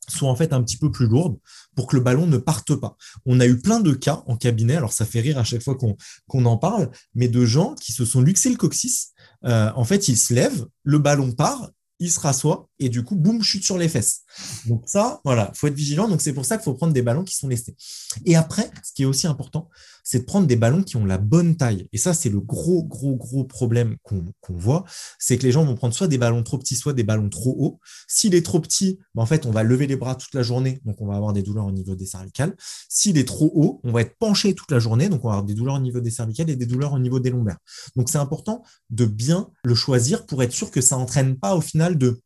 [0.08, 1.38] soit en fait un petit peu plus lourde
[1.76, 2.96] pour que le ballon ne parte pas.
[3.26, 5.76] On a eu plein de cas en cabinet, alors ça fait rire à chaque fois
[5.76, 9.12] qu'on en parle, mais de gens qui se sont luxés le coccyx.
[9.44, 13.16] Euh, en fait, ils se lèvent, le ballon part, il se rassoit et du coup,
[13.16, 14.22] boum, chute sur les fesses.
[14.66, 16.08] Donc ça, voilà, faut être vigilant.
[16.08, 17.76] Donc c'est pour ça qu'il faut prendre des ballons qui sont lestés.
[18.24, 19.68] Et après, ce qui est aussi important,
[20.10, 21.86] c'est de prendre des ballons qui ont la bonne taille.
[21.92, 24.84] Et ça, c'est le gros, gros, gros problème qu'on voit,
[25.18, 27.54] c'est que les gens vont prendre soit des ballons trop petits, soit des ballons trop
[27.58, 27.78] hauts.
[28.06, 30.80] S'il est trop petit, ben, en fait, on va lever les bras toute la journée,
[30.86, 32.56] donc on va avoir des douleurs au niveau des cervicales.
[32.88, 35.44] S'il est trop haut, on va être penché toute la journée, donc on va avoir
[35.44, 37.58] des douleurs au niveau des cervicales et des douleurs au niveau des lombaires.
[37.94, 41.60] Donc c'est important de bien le choisir pour être sûr que ça n'entraîne pas au
[41.60, 42.18] final de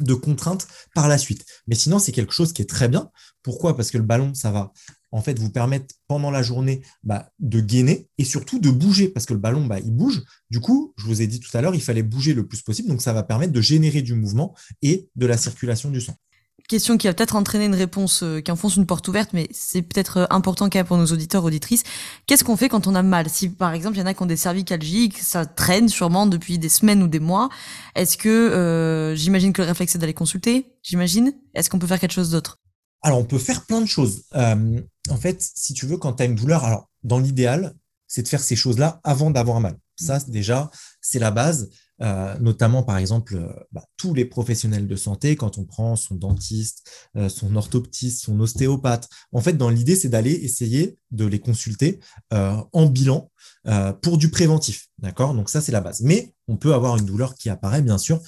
[0.00, 1.44] de contraintes par la suite.
[1.66, 3.10] Mais sinon, c'est quelque chose qui est très bien.
[3.42, 3.76] Pourquoi?
[3.76, 4.72] Parce que le ballon, ça va
[5.12, 9.26] en fait vous permettre pendant la journée bah, de gainer et surtout de bouger parce
[9.26, 10.22] que le ballon bah, il bouge.
[10.50, 12.88] Du coup, je vous ai dit tout à l'heure, il fallait bouger le plus possible,
[12.88, 16.14] donc ça va permettre de générer du mouvement et de la circulation du sang.
[16.68, 19.82] Question qui va peut-être entraîner une réponse euh, qui enfonce une porte ouverte, mais c'est
[19.82, 21.84] peut-être euh, important quand même pour nos auditeurs auditrices.
[22.26, 23.28] Qu'est-ce qu'on fait quand on a mal?
[23.28, 26.58] Si par exemple il y en a qui ont des cervicalgiques, ça traîne sûrement depuis
[26.58, 27.50] des semaines ou des mois.
[27.94, 31.34] Est-ce que euh, j'imagine que le réflexe est d'aller consulter J'imagine?
[31.54, 32.58] Est-ce qu'on peut faire quelque chose d'autre?
[33.02, 34.24] Alors, on peut faire plein de choses.
[34.34, 37.74] Euh, en fait, si tu veux, quand tu as une douleur, alors dans l'idéal,
[38.08, 39.78] c'est de faire ces choses-là avant d'avoir mal.
[39.96, 41.70] Ça, déjà, c'est la base.
[42.02, 46.14] Euh, notamment par exemple euh, bah, tous les professionnels de santé, quand on prend son
[46.14, 46.86] dentiste,
[47.28, 49.08] son orthoptiste, son ostéopathe.
[49.32, 53.30] En fait, dans l'idée, c'est d'aller essayer de les consulter en bilan
[54.02, 54.88] pour du préventif.
[54.98, 55.32] D'accord?
[55.32, 56.02] Donc ça, c'est la base.
[56.02, 58.20] Mais on peut avoir une douleur qui apparaît, bien sûr.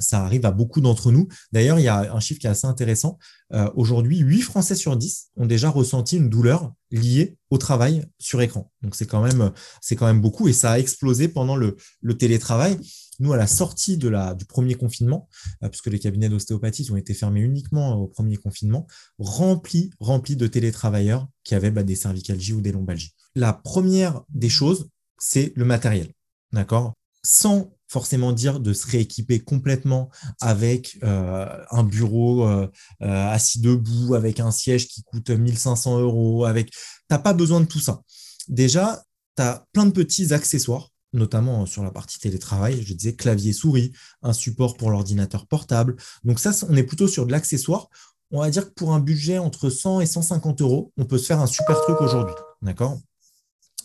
[0.00, 1.28] ça arrive à beaucoup d'entre nous.
[1.52, 3.18] D'ailleurs, il y a un chiffre qui est assez intéressant.
[3.52, 8.42] Euh, aujourd'hui, 8 Français sur 10 ont déjà ressenti une douleur liée au travail sur
[8.42, 8.72] écran.
[8.82, 9.52] Donc c'est quand même
[9.92, 11.76] quand même beaucoup et ça a explosé pendant le,
[12.18, 12.78] télétravail.
[13.18, 14.10] Nous, à la sortie du
[14.46, 15.28] premier confinement,
[15.62, 18.86] euh, puisque les cabinets d'ostéopathie ont été fermés uniquement au premier confinement,
[19.18, 23.14] remplis remplis de télétravailleurs qui avaient bah, des cervicalgies ou des lombalgies.
[23.34, 24.88] La première des choses,
[25.18, 26.12] c'est le matériel.
[26.52, 26.94] D'accord?
[27.28, 30.10] Sans forcément dire de se rééquiper complètement
[30.40, 32.68] avec euh, un bureau euh,
[33.02, 36.44] euh, assis debout, avec un siège qui coûte 1500 euros.
[36.44, 36.70] Avec...
[36.70, 36.78] Tu
[37.10, 38.02] n'as pas besoin de tout ça.
[38.48, 39.02] Déjà,
[39.36, 42.80] tu as plein de petits accessoires, notamment sur la partie télétravail.
[42.84, 45.96] Je disais clavier souris, un support pour l'ordinateur portable.
[46.22, 47.88] Donc ça, on est plutôt sur de l'accessoire.
[48.30, 51.26] On va dire que pour un budget entre 100 et 150 euros, on peut se
[51.26, 52.34] faire un super truc aujourd'hui.
[52.62, 52.98] D'accord?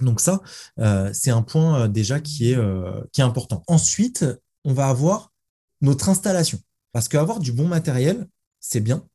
[0.01, 0.41] Donc ça,
[0.79, 3.63] euh, c'est un point euh, déjà qui est, euh, qui est important.
[3.67, 4.25] Ensuite,
[4.63, 5.31] on va avoir
[5.81, 6.59] notre installation.
[6.91, 8.27] Parce qu'avoir du bon matériel,
[8.59, 9.07] c'est bien,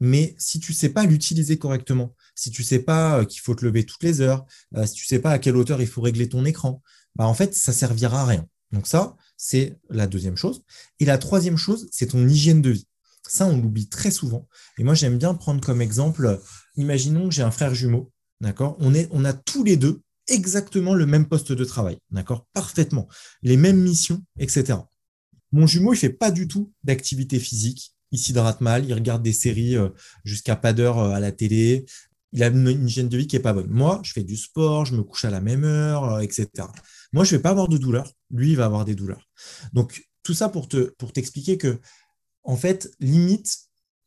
[0.00, 3.54] mais si tu ne sais pas l'utiliser correctement, si tu ne sais pas qu'il faut
[3.54, 4.44] te lever toutes les heures,
[4.84, 6.82] si tu ne sais pas à quelle hauteur il faut régler ton écran,
[7.14, 8.46] bah en fait, ça servira à rien.
[8.72, 10.62] Donc ça, c'est la deuxième chose.
[10.98, 12.86] Et la troisième chose, c'est ton hygiène de vie.
[13.28, 14.48] Ça, on l'oublie très souvent.
[14.78, 16.40] Et moi, j'aime bien prendre comme exemple,
[16.76, 18.76] imaginons que j'ai un frère jumeau, d'accord?
[18.80, 22.46] On, on a tous les deux exactement le même poste de travail, d'accord?
[22.52, 23.08] Parfaitement.
[23.42, 24.78] Les mêmes missions, etc.
[25.52, 27.94] Mon jumeau, il fait pas du tout d'activité physique.
[28.12, 29.88] Il s'hydrate mal, il regarde des séries euh,
[30.24, 31.86] jusqu'à pas d'heure euh, à la télé.
[32.32, 33.68] Il a une hygiène de vie qui est pas bonne.
[33.68, 36.48] Moi, je fais du sport, je me couche à la même heure, euh, etc.
[37.12, 38.12] Moi, je vais pas avoir de douleur.
[38.30, 39.28] Lui, il va avoir des douleurs.
[39.72, 41.80] Donc, tout ça pour te pour t'expliquer que,
[42.44, 43.56] en fait, limite,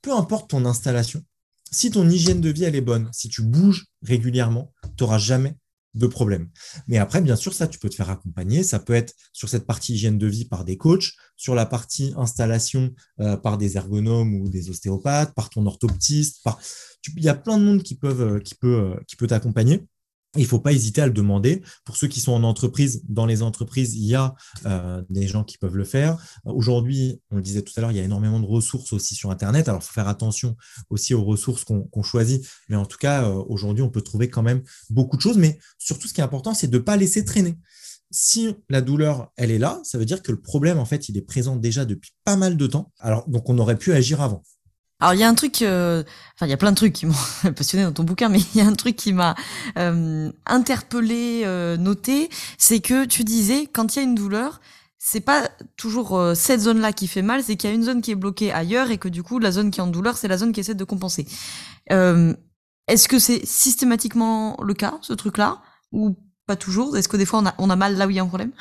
[0.01, 1.23] peu importe ton installation,
[1.71, 5.57] si ton hygiène de vie elle est bonne, si tu bouges régulièrement, tu n'auras jamais
[5.93, 6.49] de problème.
[6.87, 8.63] Mais après, bien sûr, ça, tu peux te faire accompagner.
[8.63, 12.13] Ça peut être sur cette partie hygiène de vie par des coachs, sur la partie
[12.17, 16.41] installation euh, par des ergonomes ou des ostéopathes, par ton orthoptiste.
[16.43, 16.59] Par...
[17.15, 19.85] Il y a plein de monde qui peuvent, euh, qui peut, euh, qui peut t'accompagner.
[20.35, 21.61] Il ne faut pas hésiter à le demander.
[21.85, 24.33] Pour ceux qui sont en entreprise, dans les entreprises, il y a
[24.65, 26.17] euh, des gens qui peuvent le faire.
[26.43, 29.29] Aujourd'hui, on le disait tout à l'heure, il y a énormément de ressources aussi sur
[29.29, 29.69] Internet.
[29.69, 30.57] Alors, il faut faire attention
[30.89, 32.43] aussi aux ressources qu'on choisit.
[32.67, 35.37] Mais en tout cas, euh, aujourd'hui, on peut trouver quand même beaucoup de choses.
[35.37, 37.57] Mais surtout, ce qui est important, c'est de ne pas laisser traîner.
[38.09, 41.17] si la douleur, elle est là, ça veut dire que le problème, en fait, il
[41.17, 42.91] est présent déjà depuis pas mal de temps.
[42.99, 44.43] Alors, donc, on aurait pu agir avant.
[45.03, 46.01] Alors il y a un truc, euh,
[46.33, 47.13] enfin il y a plein de trucs qui m'ont
[47.57, 49.35] passionné dans ton bouquin, mais il y a un truc qui m'a
[49.77, 54.61] euh, interpellé, euh, noté, c'est que tu disais quand il y a une douleur,
[54.99, 58.01] c'est pas toujours euh, cette zone-là qui fait mal, c'est qu'il y a une zone
[58.01, 60.29] qui est bloquée ailleurs et que du coup la zone qui est en douleur, c'est
[60.29, 61.27] la zone qui essaie de compenser.
[61.89, 65.61] Est-ce que c'est systématiquement le cas, ce truc-là,
[65.91, 66.15] ou
[66.47, 66.95] pas toujours?
[66.95, 68.27] Est-ce que des fois on a, on a mal là où il y a un
[68.27, 68.53] problème?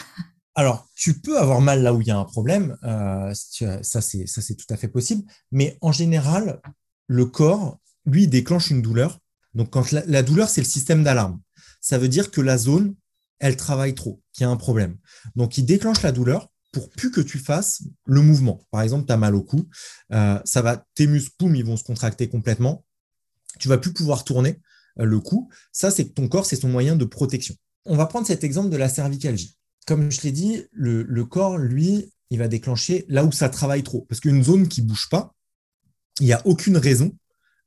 [0.55, 4.55] Alors, tu peux avoir mal là où il y a un problème, euh, ça c'est
[4.57, 6.61] tout à fait possible, mais en général,
[7.07, 9.19] le corps, lui, déclenche une douleur.
[9.55, 11.41] Donc, quand la, douleur, c'est le système d'alarme.
[11.81, 12.95] Ça veut dire que la zone,
[13.39, 14.97] elle travaille trop, qu'il y a un problème.
[15.37, 18.67] Donc, il déclenche la douleur pour plus que tu fasses le mouvement.
[18.71, 19.69] Par exemple, tu as mal au cou,
[20.13, 22.85] euh, ça va, tes muscles, ils vont se contracter complètement.
[23.59, 24.61] Tu vas plus pouvoir tourner
[24.99, 25.51] euh, le cou.
[25.71, 27.55] Ça, c'est que ton corps, c'est son moyen de protection.
[27.85, 32.13] On va prendre cet exemple de la cervicalgie comme je l'ai dit, le, corps, lui,
[32.31, 34.07] il va déclencher là où ça travaille trop.
[34.09, 35.35] Parce qu'une zone qui bouge pas,
[36.21, 37.17] il n'y a aucune raison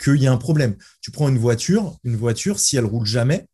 [0.01, 0.75] qu'il y ait un problème.
[1.01, 3.47] Tu prends une voiture, une voiture, si elle roule jamais,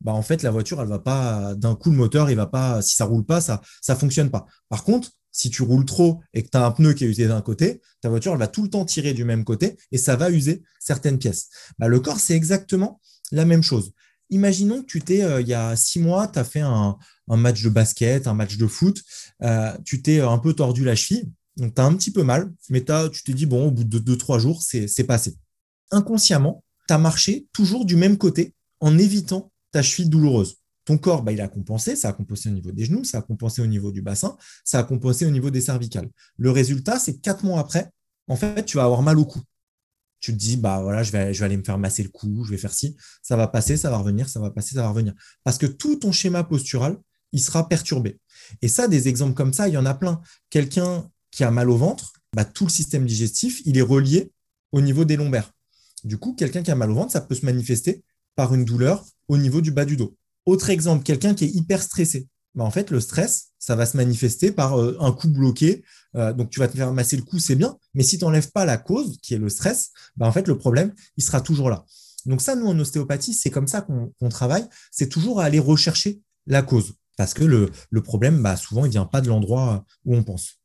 [0.00, 2.82] bah en fait, la voiture, elle va pas, d'un coup, le moteur, il va pas,
[2.82, 4.46] si ça roule pas, ça, ça fonctionne pas.
[4.68, 7.28] Par contre, si tu roules trop et que tu as un pneu qui est usé
[7.28, 10.16] d'un côté, ta voiture, elle va tout le temps tirer du même côté et ça
[10.16, 11.48] va user certaines pièces.
[11.78, 13.92] Bah, le corps, c'est exactement la même chose
[14.32, 16.96] imaginons que tu t'es, euh, il y a six mois, tu as fait un,
[17.28, 19.02] match de basket, un match de foot,
[19.42, 22.52] euh, tu t'es un peu tordu la cheville, donc tu as un petit peu mal,
[22.70, 25.36] mais tu t'es dit, bon, au bout de deux, trois jours, c'est passé.
[25.90, 30.56] Inconsciemment, tu as marché toujours du même côté en évitant ta cheville douloureuse.
[30.84, 33.22] Ton corps, bah, il a compensé, ça a compensé au niveau des genoux, ça a
[33.22, 36.10] compensé au niveau du bassin, ça a compensé au niveau des cervicales.
[36.38, 37.90] Le résultat, c'est que quatre mois après,
[38.26, 39.40] en fait, tu vas avoir mal au cou
[40.22, 42.52] tu te dis, bah voilà, je je vais aller me faire masser le cou, je
[42.52, 45.14] vais faire ci, ça va passer, ça va revenir, ça va passer, ça va revenir.
[45.42, 46.96] Parce que tout ton schéma postural,
[47.32, 48.18] il sera perturbé.
[48.60, 50.20] Et ça, des exemples comme ça, il y en a plein.
[50.50, 54.32] Quelqu'un qui a mal au ventre, bah, tout le système digestif, il est relié
[54.72, 55.52] au niveau des lombaires.
[56.04, 58.02] Du coup, quelqu'un qui a mal au ventre, ça peut se manifester
[58.34, 60.16] par une douleur au niveau du bas du dos.
[60.46, 62.28] Autre exemple, quelqu'un qui est hyper stressé.
[62.54, 65.84] Bah, en fait, le stress, ça va se manifester par euh, un cou bloqué.
[66.16, 67.78] Euh, donc, tu vas te faire masser le cou, c'est bien.
[67.94, 70.58] Mais si tu n'enlèves pas la cause, qui est le stress, bah, en fait, le
[70.58, 71.84] problème, il sera toujours là.
[72.26, 74.66] Donc, ça, nous, en ostéopathie, c'est comme ça qu'on travaille.
[74.90, 76.94] C'est toujours à aller rechercher la cause.
[77.16, 77.70] Parce que le,
[78.02, 80.62] problème, bah, souvent, il ne vient pas de l'endroit où on pense.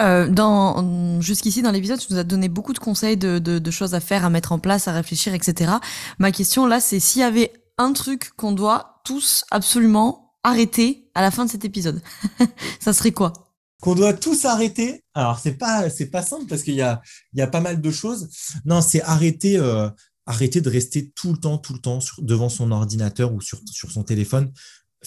[0.00, 3.94] Euh, dans jusqu'ici dans l'épisode, tu nous as donné beaucoup de conseils de, de, choses
[3.94, 5.74] à faire, à mettre en place, à réfléchir, etc.
[6.18, 11.22] Ma question là, c'est s'il y avait un truc qu'on doit tous absolument arrêter à
[11.22, 12.02] la fin de cet épisode
[12.80, 13.32] Ça serait quoi?
[13.80, 15.04] Qu'on doit tous arrêter?
[15.14, 17.00] Alors c'est pas c'est pas simple parce qu'il y a
[17.32, 18.28] il y a pas mal de choses.
[18.64, 19.88] Non, c'est arrêter euh,
[20.26, 23.92] arrêter de rester tout le temps tout le temps devant son ordinateur ou sur sur
[23.92, 24.50] son téléphone.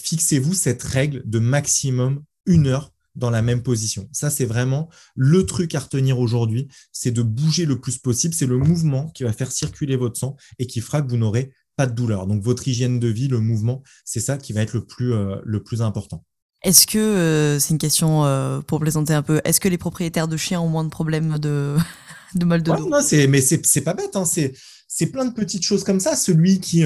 [0.00, 4.08] Fixez-vous cette règle de maximum une heure dans la même position.
[4.12, 8.32] Ça, c'est vraiment le truc à retenir aujourd'hui, c'est de bouger le plus possible.
[8.32, 11.52] C'est le mouvement qui va faire circuler votre sang et qui fera que vous n'aurez
[11.76, 12.26] pas de douleur.
[12.26, 15.36] Donc votre hygiène de vie, le mouvement, c'est ça qui va être le plus, euh,
[15.44, 16.24] le plus important.
[16.62, 20.26] Est-ce que, euh, c'est une question euh, pour plaisanter un peu, est-ce que les propriétaires
[20.26, 21.76] de chiens ont moins de problèmes de,
[22.34, 22.88] de mal de dos?
[22.88, 26.16] non, Mais c'est pas bête, hein, c'est plein de petites choses comme ça.
[26.16, 26.84] Celui qui,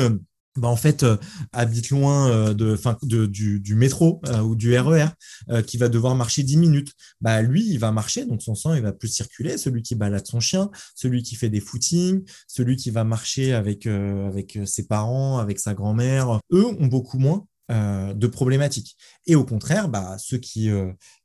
[0.56, 1.16] bah, en fait, euh,
[1.52, 5.06] habite loin euh, de, fin, de, du, du, métro euh, ou du RER,
[5.66, 8.82] qui va devoir marcher 10 minutes, bah, lui, il va marcher, donc son sang, il
[8.82, 9.56] va plus circuler.
[9.56, 13.86] Celui qui balade son chien, celui qui fait des footings, celui qui va marcher avec,
[13.86, 18.96] avec ses parents, avec sa grand-mère, eux ont beaucoup moins de problématiques.
[19.26, 20.70] Et au contraire, bah, ceux qui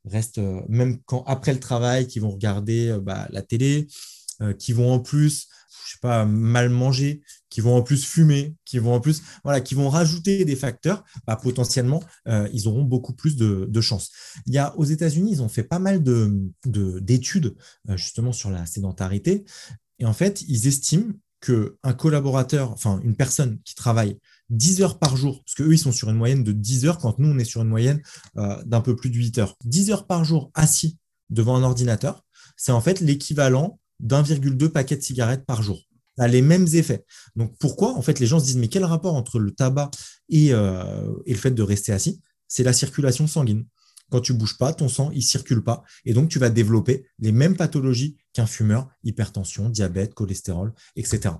[0.06, 3.88] restent, même quand après le travail, qui vont regarder bah, la télé,
[4.60, 5.48] qui vont en plus
[5.88, 9.62] je sais pas, mal manger, qui vont en plus fumer, qui vont en plus, voilà,
[9.62, 14.12] qui vont rajouter des facteurs, bah, potentiellement, euh, ils auront beaucoup plus de, de chances.
[14.46, 17.56] Il y a aux États-Unis, ils ont fait pas mal de, d'études
[17.90, 19.46] euh, justement sur la sédentarité,
[20.00, 24.18] et en fait, ils estiment qu'un collaborateur, enfin une personne qui travaille
[24.50, 27.18] 10 heures par jour, parce qu'eux, ils sont sur une moyenne de 10 heures, quand
[27.20, 28.02] nous, on est sur une moyenne
[28.38, 29.56] euh, d'un peu plus de 8 heures.
[29.64, 30.98] 10 heures par jour assis
[31.30, 32.26] devant un ordinateur,
[32.58, 35.80] c'est en fait l'équivalent d'1,2 paquet de cigarettes par jour.
[36.18, 37.06] Ça a les mêmes effets.
[37.36, 39.92] Donc pourquoi En fait, les gens se disent, mais quel rapport entre le tabac
[40.30, 42.22] et, euh, et le fait de rester assis?
[42.48, 43.66] C'est la circulation sanguine.
[44.10, 45.84] Quand tu bouges pas, ton sang, il circule pas.
[46.06, 51.36] Et donc, tu vas développer les mêmes pathologies qu'un fumeur, hypertension, diabète, cholestérol, etc.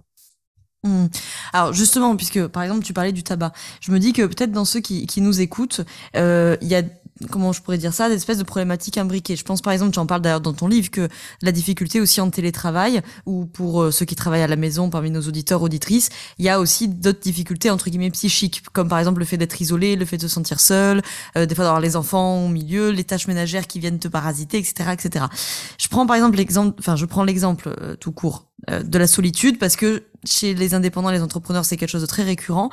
[0.84, 1.08] Hmm.
[1.54, 4.64] Alors justement, puisque par exemple tu parlais du tabac, je me dis que peut-être dans
[4.64, 5.82] ceux qui, qui nous écoutent,
[6.16, 6.84] euh, il y a
[7.30, 9.36] comment je pourrais dire ça, des espèces de problématiques imbriquées.
[9.36, 11.08] Je pense par exemple, tu en parles d'ailleurs dans ton livre, que
[11.42, 15.12] la difficulté aussi en télétravail, ou pour euh, ceux qui travaillent à la maison parmi
[15.12, 19.20] nos auditeurs, auditrices, il y a aussi d'autres difficultés entre guillemets psychiques, comme par exemple
[19.20, 21.02] le fait d'être isolé, le fait de se sentir seul,
[21.38, 24.58] euh, des fois d'avoir les enfants au milieu, les tâches ménagères qui viennent te parasiter,
[24.58, 25.26] etc., etc.
[25.78, 29.60] Je prends par exemple l'exemple, enfin je prends l'exemple euh, tout court de la solitude
[29.60, 32.70] parce que chez les indépendants, les entrepreneurs, c'est quelque chose de très récurrent.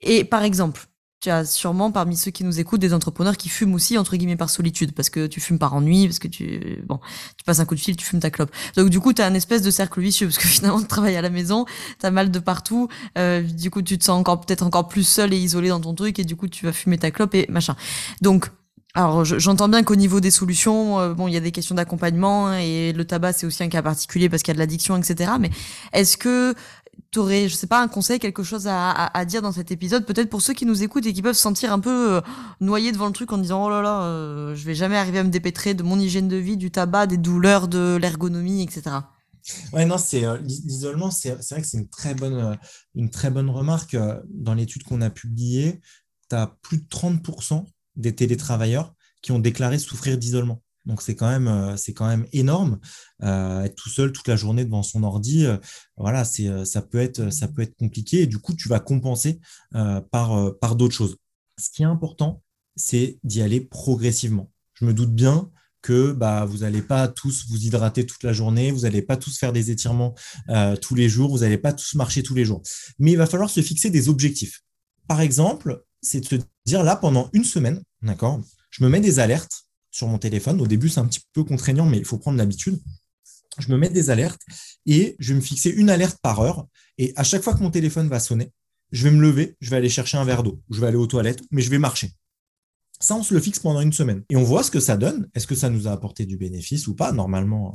[0.00, 0.86] Et par exemple,
[1.20, 4.36] tu as sûrement parmi ceux qui nous écoutent des entrepreneurs qui fument aussi entre guillemets
[4.36, 7.00] par solitude parce que tu fumes par ennui parce que tu bon
[7.36, 9.26] tu passes un coup de fil tu fumes ta clope donc du coup tu as
[9.26, 11.64] un espèce de cercle vicieux parce que finalement tu travailles à la maison
[11.98, 15.04] tu as mal de partout euh, du coup tu te sens encore peut-être encore plus
[15.04, 17.46] seul et isolé dans ton truc et du coup tu vas fumer ta clope et
[17.48, 17.76] machin
[18.20, 18.50] donc
[18.96, 22.54] alors j'entends bien qu'au niveau des solutions, euh, bon, il y a des questions d'accompagnement
[22.54, 25.32] et le tabac c'est aussi un cas particulier parce qu'il y a de l'addiction, etc.
[25.38, 25.50] Mais
[25.92, 26.54] est-ce que
[27.10, 30.04] tu aurais, je sais pas, un conseil, quelque chose à, à, dire dans cet épisode,
[30.04, 32.20] peut-être pour ceux qui nous écoutent et qui peuvent se sentir un peu euh,
[32.60, 35.24] noyés devant le truc en disant oh là là, euh, je vais jamais arriver à
[35.24, 38.96] me dépêtrer de mon hygiène de vie, du tabac, des douleurs, de l'ergonomie, etc.
[39.72, 42.58] Ouais, non, c'est l'isolement, c'est vrai que c'est une très bonne,
[42.96, 43.96] une très bonne remarque.
[44.28, 45.80] Dans l'étude qu'on a publiée,
[46.28, 47.64] tu as plus de 30%
[47.94, 50.62] des télétravailleurs qui ont déclaré souffrir d'isolement.
[50.86, 52.78] Donc c'est quand même euh, c'est quand même énorme
[53.22, 55.44] euh, être tout seul toute la journée devant son ordi.
[55.44, 55.58] Euh,
[55.96, 59.40] voilà, c'est ça peut être ça peut être compliqué et du coup tu vas compenser
[60.10, 61.16] par par d'autres choses.
[61.58, 62.42] Ce qui est important,
[62.76, 64.50] c'est d'y aller progressivement.
[64.74, 65.50] Je me doute bien
[65.82, 69.38] que bah, vous n'allez pas tous vous hydrater toute la journée, vous n'allez pas tous
[69.38, 70.14] faire des étirements
[70.82, 72.62] tous les jours, vous n'allez pas tous marcher tous les jours.
[72.98, 74.62] Mais il va falloir se fixer des objectifs.
[75.08, 79.18] Par exemple, c'est de se dire là, pendant une semaine, d'accord, je me mets des
[79.18, 79.65] alertes
[79.96, 80.60] sur mon téléphone.
[80.60, 82.78] Au début, c'est un petit peu contraignant, mais il faut prendre l'habitude.
[83.58, 84.42] Je me mets des alertes
[84.84, 86.66] et je vais me fixer une alerte par heure.
[86.98, 88.52] Et à chaque fois que mon téléphone va sonner,
[88.92, 91.06] je vais me lever, je vais aller chercher un verre d'eau, je vais aller aux
[91.06, 92.12] toilettes, mais je vais marcher.
[93.00, 94.22] Ça, on se le fixe pendant une semaine.
[94.30, 95.28] Et on voit ce que ça donne.
[95.34, 97.12] Est-ce que ça nous a apporté du bénéfice ou pas?
[97.12, 97.72] Normalement,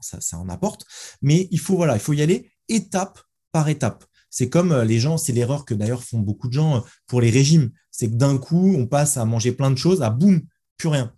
[0.00, 0.84] ça, ça en apporte.
[1.22, 3.18] Mais il faut, voilà, il faut y aller étape
[3.52, 4.04] par étape.
[4.30, 7.22] C'est comme euh, les gens, c'est l'erreur que d'ailleurs font beaucoup de gens euh, pour
[7.22, 7.70] les régimes.
[7.90, 10.42] C'est que d'un coup, on passe à manger plein de choses, à boum,
[10.76, 11.14] plus rien.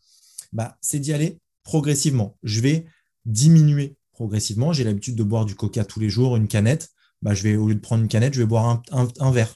[0.52, 2.36] Bah, c'est d'y aller progressivement.
[2.42, 2.86] Je vais
[3.24, 4.72] diminuer progressivement.
[4.72, 6.90] J'ai l'habitude de boire du coca tous les jours, une canette.
[7.22, 9.54] Bah, je vais, au lieu de prendre une canette, je vais boire un, verre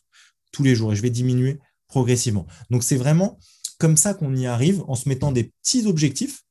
[0.53, 2.47] tous les jours et je vais diminuer progressivement.
[2.71, 3.39] Donc, c'est vraiment
[3.79, 6.43] comme ça qu'on y arrive en se mettant des petits objectifs,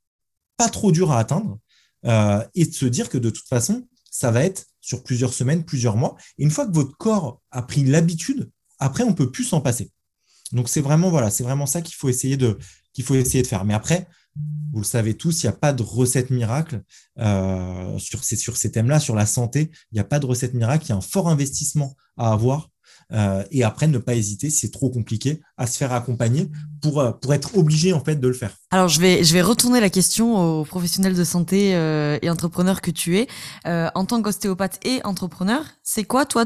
[0.57, 1.59] pas trop durs à atteindre,
[2.05, 5.63] euh, et de se dire que de toute façon, ça va être sur plusieurs semaines,
[5.63, 6.15] plusieurs mois.
[6.37, 9.91] Et une fois que votre corps a pris l'habitude, après, on peut plus s'en passer.
[10.51, 12.57] Donc, c'est vraiment, voilà, c'est vraiment ça qu'il faut essayer de,
[12.93, 13.65] qu'il faut essayer de faire.
[13.65, 16.81] Mais après, vous le savez tous, il n'y a pas de recette miracle
[17.19, 19.69] euh, sur ces, thèmes-là, sur la santé.
[19.91, 20.85] Il n'y a pas de recette miracle.
[20.85, 22.69] Il y a un fort investissement à avoir
[23.11, 26.49] euh, et après, ne pas hésiter, si c'est trop compliqué, à se faire accompagner
[26.81, 28.55] pour, euh, pour être obligé en fait de le faire.
[28.71, 31.71] Alors je vais, retourner la question aux professionnels de santé
[32.21, 33.27] et entrepreneurs que tu es.
[33.65, 36.45] en tant qu'ostéopathe et entrepreneur, c'est quoi toi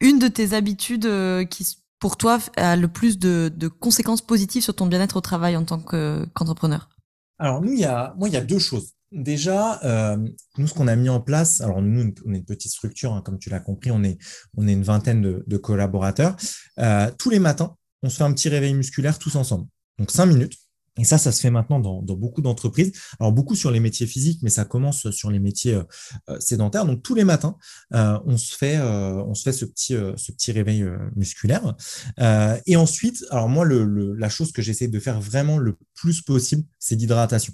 [0.00, 1.08] une de tes habitudes
[1.50, 1.64] qui
[1.98, 5.78] pour toi a le plus de, conséquences positives sur ton bien-être au travail en tant
[5.78, 6.88] qu'entrepreneur?
[7.38, 8.92] Alors nous, il y a, moi, il y a deux choses.
[9.12, 10.16] Déjà, euh,
[10.58, 13.22] nous, ce qu'on a mis en place, alors nous, on est une petite structure, hein,
[13.24, 14.18] comme tu l'as compris, on est,
[14.56, 16.36] on est une vingtaine de, collaborateurs.
[16.78, 19.66] Euh, tous les matins, on se fait un petit réveil musculaire tous ensemble.
[19.98, 20.54] Donc, cinq minutes.
[20.98, 22.92] Et ça, ça se fait maintenant dans, beaucoup d'entreprises.
[23.20, 25.74] Alors, beaucoup sur les métiers physiques, mais ça commence sur les métiers
[26.28, 26.86] euh, sédentaires.
[26.86, 27.56] Donc, tous les matins,
[27.92, 31.74] on, se fait, on se fait ce petit, ce petit réveil musculaire.
[32.66, 36.96] et ensuite, alors moi, la chose que j'essaie de faire vraiment le plus possible, c'est
[36.96, 37.52] l'hydratation.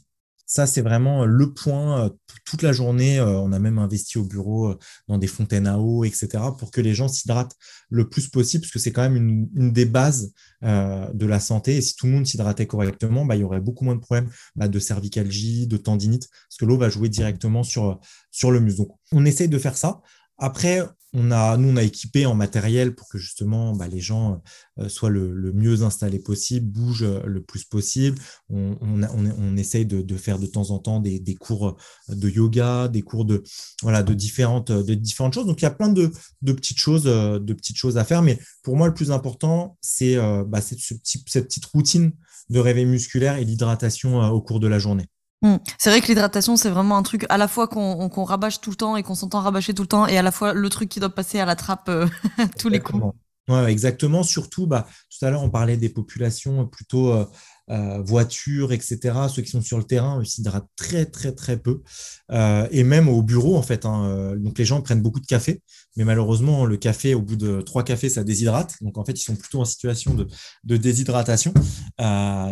[0.52, 2.10] Ça, c'est vraiment euh, le point euh,
[2.44, 3.18] toute la journée.
[3.18, 4.74] Euh, on a même investi au bureau
[5.08, 7.56] dans des fontaines à eau, etc., pour que les gens s'hydratent
[7.88, 11.78] le plus possible, parce que c'est quand même une, des bases de la santé.
[11.78, 14.28] Et si tout le monde s'hydratait correctement, bah, il y aurait beaucoup moins de problèmes
[14.54, 17.98] bah, de cervicalgie, de tendinite, parce que l'eau va jouer directement sur,
[18.30, 18.82] sur le muscle.
[18.82, 20.02] Donc, on essaye de faire ça.
[20.36, 20.82] Après,
[21.14, 24.40] on a, nous, on a équipé en matériel pour que justement bah, les gens
[24.78, 28.18] euh, soient le, mieux installés possible, bougent euh, le plus possible.
[28.48, 31.76] On, on, essaye de, faire de temps en temps des, cours
[32.08, 33.42] de yoga, des cours de,
[33.82, 35.46] voilà, de, différentes, de différentes choses.
[35.46, 36.10] Donc, il y a plein de,
[36.44, 38.22] petites, choses, de petites choses à faire.
[38.22, 42.12] Mais pour moi, le plus important, c'est bah, cette petite routine
[42.50, 45.06] de réveil musculaire et l'hydratation au cours de la journée.
[45.42, 45.56] Hmm.
[45.76, 48.76] C'est vrai que l'hydratation, c'est vraiment un truc à la fois qu'on rabâche tout le
[48.76, 51.00] temps et qu'on s'entend rabâcher tout le temps, et à la fois le truc qui
[51.00, 52.06] doit passer à la trappe euh,
[52.58, 53.02] tous les coups.
[53.48, 54.22] Ouais, exactement.
[54.22, 57.26] Surtout, bah, tout à l'heure, on parlait des populations plutôt, euh,
[57.68, 58.98] voiture, etc.,
[59.34, 61.82] ceux qui sont sur le terrain, s'hydratent très, très, très peu.
[62.30, 63.86] et même au bureau, en fait.
[63.86, 65.62] Hein, donc, les gens prennent beaucoup de café,
[65.96, 68.74] mais malheureusement, le café, au bout de trois cafés, ça déshydrate.
[68.82, 71.54] Donc, en fait, ils sont plutôt en situation de, déshydratation.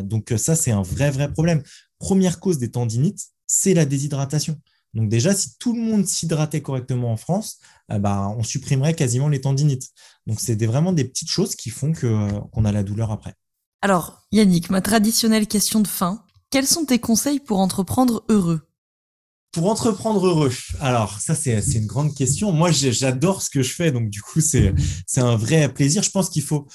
[0.04, 1.62] donc, ça, c'est un vrai, vrai problème.
[1.98, 4.58] Première cause des tendinites, c'est la déshydratation.
[4.94, 7.58] Donc déjà, si tout le monde s'hydratait correctement en France,
[7.92, 9.88] euh, bah, on supprimerait quasiment les tendinites.
[10.26, 13.34] Donc c'est vraiment des petites choses qui font euh, qu'on a la douleur après.
[13.82, 18.60] Alors Yannick, ma traditionnelle question de fin, quels sont tes conseils pour entreprendre heureux?
[19.52, 22.52] Pour entreprendre heureux, alors ça c'est une grande question.
[22.52, 24.74] Moi j'adore ce que je fais, donc du coup c'est
[25.16, 26.02] un vrai plaisir.
[26.02, 26.68] Je pense qu'il faut,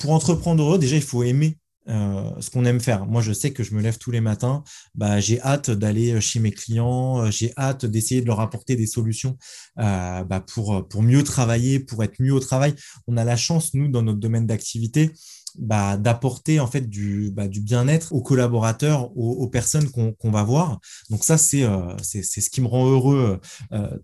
[0.00, 1.56] pour entreprendre heureux, déjà il faut aimer
[1.88, 3.06] euh, ce qu'on aime faire.
[3.06, 4.62] Moi, je sais que je me lève tous les matins,
[4.94, 8.86] bah, j'ai hâte d'aller chez mes clients, euh, j'ai hâte d'essayer de leur apporter des
[8.86, 9.38] solutions
[9.78, 12.74] euh, bah, pour mieux travailler, pour être mieux au travail.
[13.06, 15.10] On a la chance, nous, dans notre domaine d'activité,
[15.58, 20.80] bah, d'apporter en fait du, bah, du bien-être aux collaborateurs, aux, personnes qu'on va voir.
[21.10, 21.66] Donc ça, c'est
[22.02, 23.40] c'est ce qui me rend heureux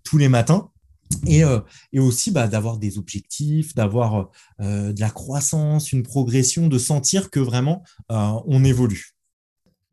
[0.03, 0.69] tous les matins.
[1.25, 1.59] Et, euh,
[1.95, 4.29] aussi bah, d'avoir des objectifs, d'avoir
[4.61, 9.16] euh, de la croissance, une progression, de sentir que vraiment euh, on évolue.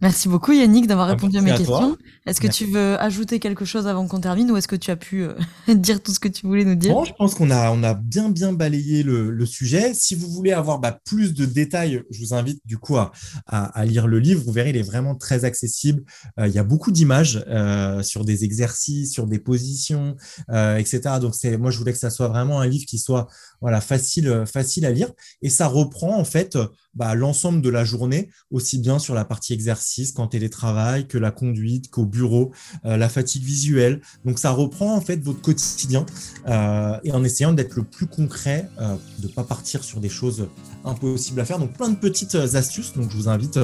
[0.01, 1.97] Merci beaucoup Yannick d'avoir répondu à mes questions.
[2.27, 4.97] Est-ce que tu veux ajouter quelque chose avant qu'on termine ou est-ce que tu as
[4.97, 5.35] pu euh,
[5.75, 6.93] dire tout ce que tu voulais nous dire?
[6.93, 9.95] Bon, je pense qu'on a, on a bien bien balayé le, sujet.
[9.95, 13.13] Si vous voulez avoir bah, plus de détails, je vous invite du coup à,
[13.47, 14.43] à, lire le livre.
[14.45, 16.03] Vous verrez, il est vraiment très accessible.
[16.41, 20.17] Euh, il y a beaucoup d'images euh, sur des exercices, sur des positions,
[20.51, 21.01] etc.
[21.21, 23.29] Donc c'est, moi je voulais que ça soit vraiment un livre qui soit
[23.61, 26.59] voilà facile facile à lire et ça reprend en fait
[26.97, 31.31] bah, l'ensemble de la journée, aussi bien sur la partie exercice qu'en télétravail, que la
[31.31, 32.53] conduite, qu'au bureau,
[32.85, 34.01] euh, la fatigue visuelle.
[34.25, 36.07] Donc ça reprend en fait votre quotidien
[36.49, 40.09] euh, et en essayant d'être le plus concret, euh, de ne pas partir sur des
[40.09, 40.49] choses
[40.85, 41.59] impossibles à faire.
[41.59, 42.93] Donc plein de petites astuces.
[42.95, 43.59] Donc je vous invite,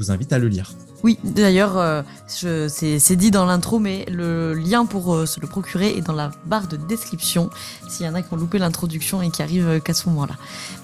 [0.00, 0.72] vous invite à le lire.
[1.02, 5.96] Oui, d'ailleurs, euh, c'est dit dans l'intro, mais le lien pour euh, se le procurer
[5.96, 7.50] est dans la barre de description,
[7.88, 10.34] s'il y en a qui ont loupé l'introduction et qui arrivent euh, qu'à ce moment-là.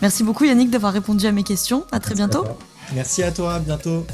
[0.03, 1.85] Merci beaucoup Yannick d'avoir répondu à mes questions.
[1.93, 2.45] À très bientôt.
[2.95, 4.07] Merci à toi, à bientôt.